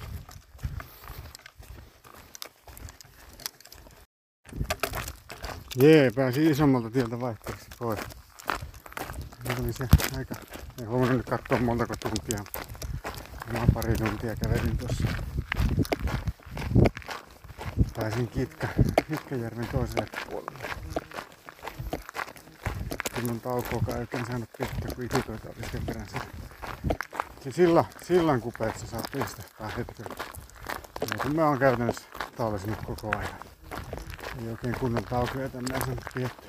Jee, 5.76 6.11
pääsi 6.11 6.46
isommalta 6.46 6.90
tieltä 6.90 7.20
vaihteeksi 7.20 7.66
pois. 7.78 8.00
Se 9.46 9.62
oli 9.62 9.72
se 9.72 9.88
aika... 10.16 10.35
Ei 10.81 10.87
huomannut 10.87 11.16
nyt 11.16 11.26
katsoa 11.26 11.59
montako 11.59 11.94
tuntia. 11.96 12.44
Mä 13.52 13.66
pari 13.74 13.94
tuntia 13.94 14.37
kävelin 14.37 14.78
tuossa. 14.78 15.04
Pääsin 17.96 18.28
Kitka, 18.28 18.68
Kitkajärven 19.09 19.68
toiselle 19.68 20.07
puolelle. 20.31 20.68
Sitten 22.90 23.26
mun 23.26 23.40
taukoa 23.40 23.96
oikein 23.98 24.26
saanut 24.26 24.50
pitää, 24.59 24.94
kun 24.94 25.04
itikoita 25.04 25.48
oli 25.48 25.68
sen 25.72 26.07
se. 26.09 26.18
Se 27.44 27.50
sillan, 28.07 28.40
kupeessa 28.40 28.87
saa 28.87 29.02
pistää. 29.12 29.44
Ja 31.00 31.18
kun 31.22 31.37
mä 31.37 31.48
oon 31.48 31.59
käytännössä 31.59 32.02
talvisin 32.37 32.76
koko 32.87 33.16
ajan. 33.16 33.38
Ei 34.42 34.48
oikein 34.48 34.74
kunnon 34.81 35.05
taukoja 35.05 35.48
tänne 35.48 35.74
on 35.74 35.96
pietty. 36.14 36.48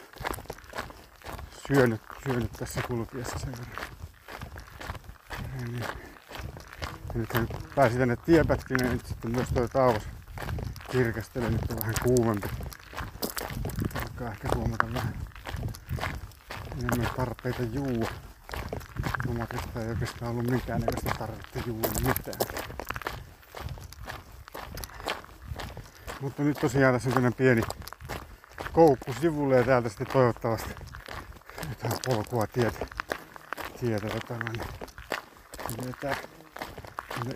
Syönyt, 1.68 2.02
syönyt 2.24 2.52
tässä 2.52 2.82
kulkiessa 2.82 3.40
sen 3.40 3.52
verran. 3.52 3.88
Ja 5.60 5.66
niin. 5.66 5.84
Ja 7.14 7.20
nyt 7.20 7.30
kun 7.30 7.48
pääsi 7.76 7.98
tänne 7.98 8.16
tiepätkille, 8.16 8.84
niin 8.84 8.94
nyt 8.94 9.06
sitten 9.06 9.32
myös 9.32 9.50
toi 9.54 9.70
taivas 9.70 10.04
kirkastelee. 10.92 11.50
Nyt 11.50 11.72
on 11.72 11.80
vähän 11.80 11.96
kuumempi. 12.04 12.48
Alkaa 13.96 14.32
ehkä 14.32 14.48
huomata 14.56 14.94
vähän 14.94 15.14
enemmän 16.78 17.12
tarpeita 17.18 17.64
juua. 17.64 18.10
Tomatista 19.28 19.82
ei 19.82 19.90
oikeastaan 19.90 20.32
ollut 20.32 20.50
mitään 20.50 20.82
näköistä 20.82 21.12
tarvetta 21.20 21.60
juua 21.66 21.88
mitään. 22.08 22.40
Mutta 26.22 26.44
nyt 26.44 26.58
tosiaan 26.60 26.94
tässä 26.94 27.10
on 27.20 27.34
pieni 27.34 27.62
koukku 28.74 29.14
sivulle 29.14 29.58
ja 29.58 29.64
täältä 29.64 29.90
sitten 29.90 30.08
toivottavasti 30.08 30.70
jotain 31.70 32.00
polkua 32.06 32.48
tietä, 32.48 32.86
tietä 33.80 34.08
tota 34.08 34.34
noin, 34.34 34.62
vetää 35.86 36.16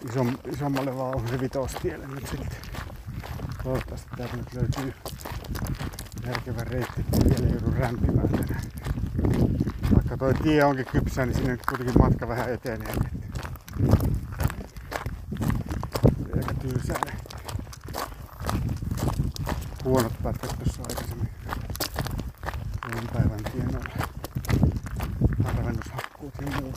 isom, 0.10 0.38
isommalle 0.52 0.98
vaan 0.98 1.28
se 1.28 1.40
vitostielle 1.40 2.08
nyt 2.08 2.28
sitten. 2.28 2.58
Toivottavasti 3.64 4.10
täältä 4.18 4.38
nyt 4.38 4.54
löytyy 4.54 4.94
järkevä 6.28 6.64
reitti, 6.64 7.02
että 7.02 7.30
vielä 7.30 7.54
joudu 7.54 7.80
rämpimään 7.80 8.30
tänään. 8.30 8.62
Vaikka 9.96 10.18
toi 10.18 10.34
tie 10.34 10.64
onkin 10.64 10.86
kypsä, 10.86 11.26
niin 11.26 11.36
sinne 11.36 11.58
kuitenkin 11.70 12.02
matka 12.02 12.28
vähän 12.28 12.50
etenee. 12.54 12.94
Aika 16.36 16.54
tylsää 16.54 16.98
ne 17.06 17.14
huonot 19.84 20.14
pätkät 20.24 20.52
tuossa 20.64 20.82
aikaisemmin. 20.90 21.30
Yhden 22.88 23.08
päivän 23.14 23.44
tienoilla. 23.44 24.08
Harvennushakkuut 25.44 26.34
ja 26.42 26.62
muu. 26.62 26.74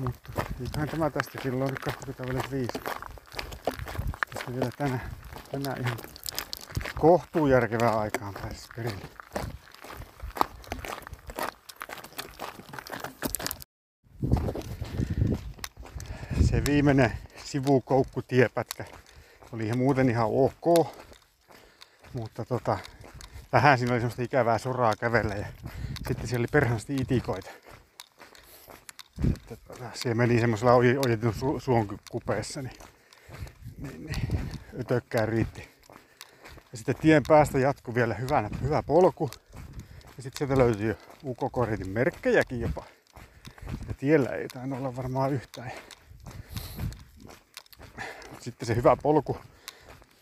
Mutta 0.00 0.32
eiköhän 0.60 0.88
tämä 0.88 1.10
tästä 1.10 1.38
kello 1.38 1.64
on 1.64 1.74
25. 1.84 2.68
Tästä 4.34 4.54
vielä 4.54 4.70
tänään, 4.78 5.10
tänään 5.50 5.80
ihan 5.80 5.98
kohtuu 6.98 7.46
järkevää 7.46 7.98
aikaan 7.98 8.34
pääsisi 8.34 8.68
perille. 8.76 9.04
Se 16.50 16.62
viimeinen 16.66 17.12
sivukoukkutiepätkä 17.44 18.84
oli 19.52 19.66
ihan 19.66 19.78
muuten 19.78 20.10
ihan 20.10 20.28
ok. 20.30 20.88
Mutta 22.12 22.44
tota, 22.44 22.78
vähän 23.52 23.78
siinä 23.78 23.92
oli 23.92 24.00
semmoista 24.00 24.22
ikävää 24.22 24.58
soraa 24.58 24.96
kävellä 24.96 25.34
ja 25.34 25.46
sitten 26.08 26.28
siellä 26.28 26.42
oli 26.42 26.48
perhanasti 26.52 26.94
itikoita. 26.94 27.50
Siellä 29.94 30.14
meni 30.14 30.40
semmoisella 30.40 30.74
ojetun 30.74 31.32
su- 31.32 31.60
suon 31.60 31.98
kupeessa, 32.10 32.62
niin, 32.62 32.76
niin, 33.78 34.06
niin 34.06 34.50
ötökkää 34.80 35.26
riitti. 35.26 35.68
Ja 36.72 36.78
sitten 36.78 36.96
tien 36.96 37.22
päästä 37.28 37.58
jatkui 37.58 37.94
vielä 37.94 38.14
hyvänä, 38.14 38.50
hyvä 38.62 38.82
polku. 38.82 39.30
Ja 40.16 40.22
sitten 40.22 40.38
sieltä 40.38 40.58
löytyi 40.58 40.88
jo 40.88 40.94
ukokoritin 41.24 41.90
merkkejäkin 41.90 42.60
jopa. 42.60 42.84
Ja 43.88 43.94
tiellä 43.94 44.30
ei 44.30 44.48
tainnut 44.48 44.78
olla 44.78 44.96
varmaan 44.96 45.32
yhtään. 45.32 45.72
Sitten 48.40 48.66
se 48.66 48.76
hyvä 48.76 48.96
polku 49.02 49.38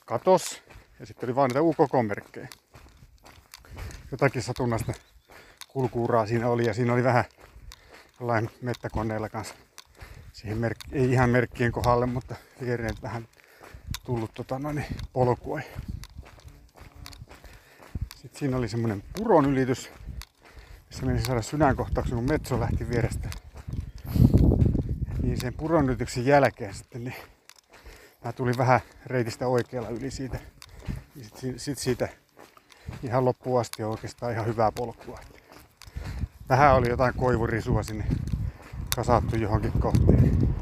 katos 0.05 0.63
ja 1.01 1.07
sitten 1.07 1.27
oli 1.27 1.37
vain 1.37 1.49
niitä 1.49 1.63
UKK-merkkejä. 1.63 2.49
Jotakin 4.11 4.43
satunnaista 4.43 4.93
kulkuuraa 5.69 6.27
siinä 6.27 6.49
oli 6.49 6.67
ja 6.67 6.75
siinä 6.75 6.93
oli 6.93 7.05
vähän 7.05 7.25
jollain 8.21 8.51
mettäkoneella 8.63 9.29
kanssa 9.29 9.55
siihen 10.33 10.59
merk- 10.59 10.93
ei 10.93 11.13
ihan 11.13 11.31
merkkien 11.31 11.73
kohdalle, 11.73 12.07
mutta 12.07 12.35
viereen 12.61 12.95
vähän 13.03 13.29
tullut 14.05 14.35
tota, 14.35 14.59
noin, 14.59 14.85
polkua. 15.13 15.61
Sitten 18.15 18.39
siinä 18.39 18.57
oli 18.57 18.69
semmonen 18.69 19.03
puron 19.19 19.47
ylitys, 19.47 19.91
missä 20.87 21.07
meni 21.07 21.23
saada 21.23 21.43
sydänkohtauksen, 21.43 22.15
kun 22.15 22.29
metso 22.29 22.61
lähti 22.61 22.89
vierestä. 22.89 23.29
Niin 25.23 25.41
sen 25.41 25.55
puron 25.55 25.85
ylityksen 25.85 26.27
jälkeen 26.27 26.75
sitten 26.75 27.05
niin 27.05 27.17
mä 28.25 28.33
tulin 28.33 28.59
vähän 28.59 28.81
reitistä 29.07 29.49
oikealla 29.49 29.89
yli 29.89 30.11
siitä. 30.11 30.39
Sitten 31.23 31.59
sit 31.59 31.79
siitä 31.79 32.09
ihan 33.03 33.25
loppuun 33.25 33.61
asti 33.61 33.83
oikeastaan 33.83 34.33
ihan 34.33 34.47
hyvää 34.47 34.73
polkua. 34.73 35.21
Vähän 36.49 36.75
oli 36.75 36.89
jotain 36.89 37.15
koivurisua 37.15 37.83
sinne 37.83 38.05
kasattu 38.97 39.37
johonkin 39.37 39.73
kohtiin 39.81 40.55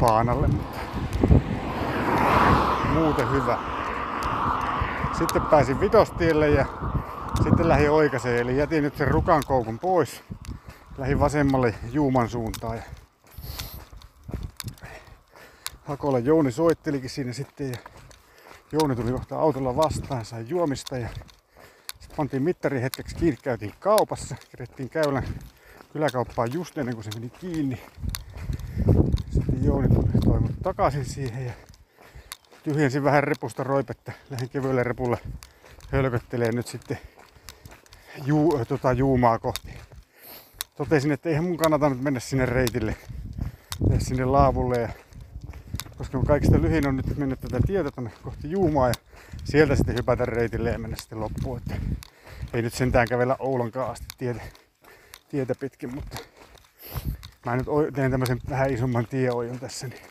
paanalle, 0.00 0.48
mutta 0.48 0.78
muuten 2.92 3.30
hyvä. 3.30 3.58
Sitten 5.18 5.42
pääsin 5.42 5.80
vitostielle 5.80 6.50
ja 6.50 6.66
sitten 7.42 7.68
lähdin 7.68 7.90
oikaiseen, 7.90 8.40
eli 8.40 8.58
jätin 8.58 8.82
nyt 8.82 8.96
sen 8.96 9.08
rukan 9.08 9.42
koukun 9.46 9.78
pois. 9.78 10.22
Lähdin 10.98 11.20
vasemmalle 11.20 11.74
Juuman 11.92 12.28
suuntaan 12.28 12.76
ja 12.76 12.82
Hakola 15.84 16.18
Jouni 16.18 16.52
soittelikin 16.52 17.10
siinä 17.10 17.32
sitten 17.32 17.70
ja 17.70 17.76
Jouni 18.72 18.96
tuli 18.96 19.12
kohta 19.12 19.38
autolla 19.38 19.76
vastaan, 19.76 20.24
sai 20.24 20.44
juomista 20.48 20.98
ja 20.98 21.08
pantiin 22.16 22.42
mittari 22.42 22.82
hetkeksi 22.82 23.16
kiinni, 23.16 23.38
käytiin 23.42 23.74
kaupassa, 23.80 24.36
kerettiin 24.50 24.90
käylän 24.90 25.24
kyläkauppaan 25.92 26.52
just 26.52 26.78
ennen 26.78 26.94
kuin 26.94 27.04
se 27.04 27.10
meni 27.14 27.30
kiinni. 27.30 27.82
Sitten 29.30 29.64
Jouni 29.64 29.88
toi 30.24 30.40
mut 30.40 30.52
takaisin 30.62 31.04
siihen 31.04 31.46
ja 31.46 31.52
tyhjensin 32.62 33.04
vähän 33.04 33.24
repusta 33.24 33.64
roipetta. 33.64 34.12
Lähdin 34.30 34.50
kevyelle 34.50 34.82
repulle 34.82 35.18
hölköttelee 35.90 36.52
nyt 36.52 36.66
sitten 36.66 36.98
juu, 38.24 38.64
tota, 38.68 38.92
juumaa 38.92 39.38
kohti. 39.38 39.74
Totesin, 40.76 41.12
että 41.12 41.28
eihän 41.28 41.44
mun 41.44 41.56
kannata 41.56 41.88
nyt 41.88 42.00
mennä 42.00 42.20
sinne 42.20 42.46
reitille, 42.46 42.96
sinne 43.98 44.24
laavulle. 44.24 44.80
Ja, 44.80 44.88
koska 45.96 46.22
kaikista 46.26 46.62
lyhin 46.62 46.88
on 46.88 46.96
nyt 46.96 47.16
mennä 47.16 47.36
tätä 47.36 47.60
tietä 47.66 47.90
tonne 47.90 48.10
kohti 48.22 48.50
Juumaa 48.50 48.88
ja 48.88 48.94
sieltä 49.44 49.76
sitten 49.76 49.96
hypätä 49.96 50.26
reitille 50.26 50.70
ja 50.70 50.78
mennä 50.78 50.96
sitten 50.96 51.20
loppuun. 51.20 51.58
Että 51.58 51.76
ei 52.52 52.62
nyt 52.62 52.74
sentään 52.74 53.08
kävellä 53.08 53.36
Oulankaan 53.38 53.90
asti 53.90 54.06
tietä, 54.18 54.40
tietä 55.28 55.54
pitkin, 55.54 55.94
mutta 55.94 56.18
mä 57.46 57.56
nyt 57.56 57.66
teen 57.94 58.10
tämmöisen 58.10 58.40
vähän 58.50 58.72
isomman 58.72 59.06
tieojon 59.06 59.58
tässä, 59.58 59.88
niin 59.88 60.02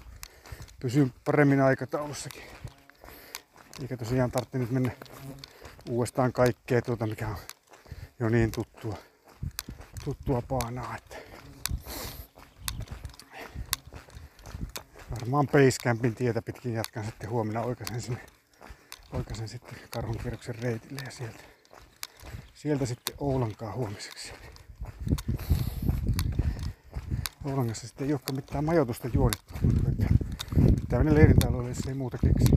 pysyn 0.79 1.13
paremmin 1.25 1.61
aikataulussakin. 1.61 2.43
Eikä 3.81 3.97
tosiaan 3.97 4.31
tarvitse 4.31 4.57
nyt 4.57 4.71
mennä 4.71 4.91
uudestaan 5.89 6.33
kaikkea 6.33 6.81
tuota, 6.81 7.07
mikä 7.07 7.27
on 7.27 7.38
jo 8.19 8.29
niin 8.29 8.51
tuttua, 8.51 8.97
tuttua 10.03 10.41
paanaa. 10.41 10.95
Että 10.97 11.17
varmaan 15.22 15.47
Basecampin 15.47 16.16
tietä 16.16 16.41
pitkin 16.41 16.74
jatkan 16.74 17.05
sitten 17.05 17.30
huomenna 17.30 17.61
oikaisen 17.61 18.01
sinne 18.01 18.22
oikaisen 19.13 19.47
sitten 19.47 19.76
karhunkierroksen 19.89 20.55
reitille 20.55 20.99
ja 21.05 21.11
sieltä, 21.11 21.43
sieltä 22.53 22.86
sitten 22.86 23.16
Oulankaan 23.18 23.76
huomiseksi. 23.76 24.34
Oulangassa 27.45 27.88
sitten 27.88 28.07
ei 28.07 28.13
olekaan 28.13 28.36
mitään 28.36 28.66
majoitusta 28.66 29.07
juonittu. 29.13 29.53
Pitää 30.82 30.99
mennä 30.99 31.13
leirintäalueelle, 31.13 31.70
jos 31.70 31.88
ei 31.88 31.93
muuta 31.93 32.18
keksi. 32.18 32.51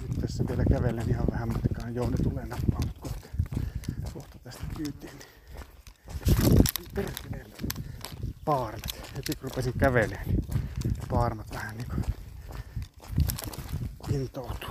Nyt 0.00 0.20
tässä 0.20 0.44
vielä 0.48 0.64
kävelen 0.64 1.08
ihan 1.08 1.26
vähän 1.30 1.48
matkaa. 1.48 1.90
Jouni 1.90 2.16
tulee 2.22 2.46
nappaamaan 2.46 2.94
kohta, 3.00 3.28
kohta 4.12 4.38
tästä 4.38 4.64
kyytiin. 4.76 5.12
Paarnat. 8.44 9.10
Heti 9.16 9.36
kun 9.36 9.50
rupesin 9.50 9.72
kävelemään, 9.78 10.26
niin 10.26 10.44
paarnat 11.10 11.52
vähän 11.52 11.76
niinku 11.76 11.94
intoutuu. 14.12 14.70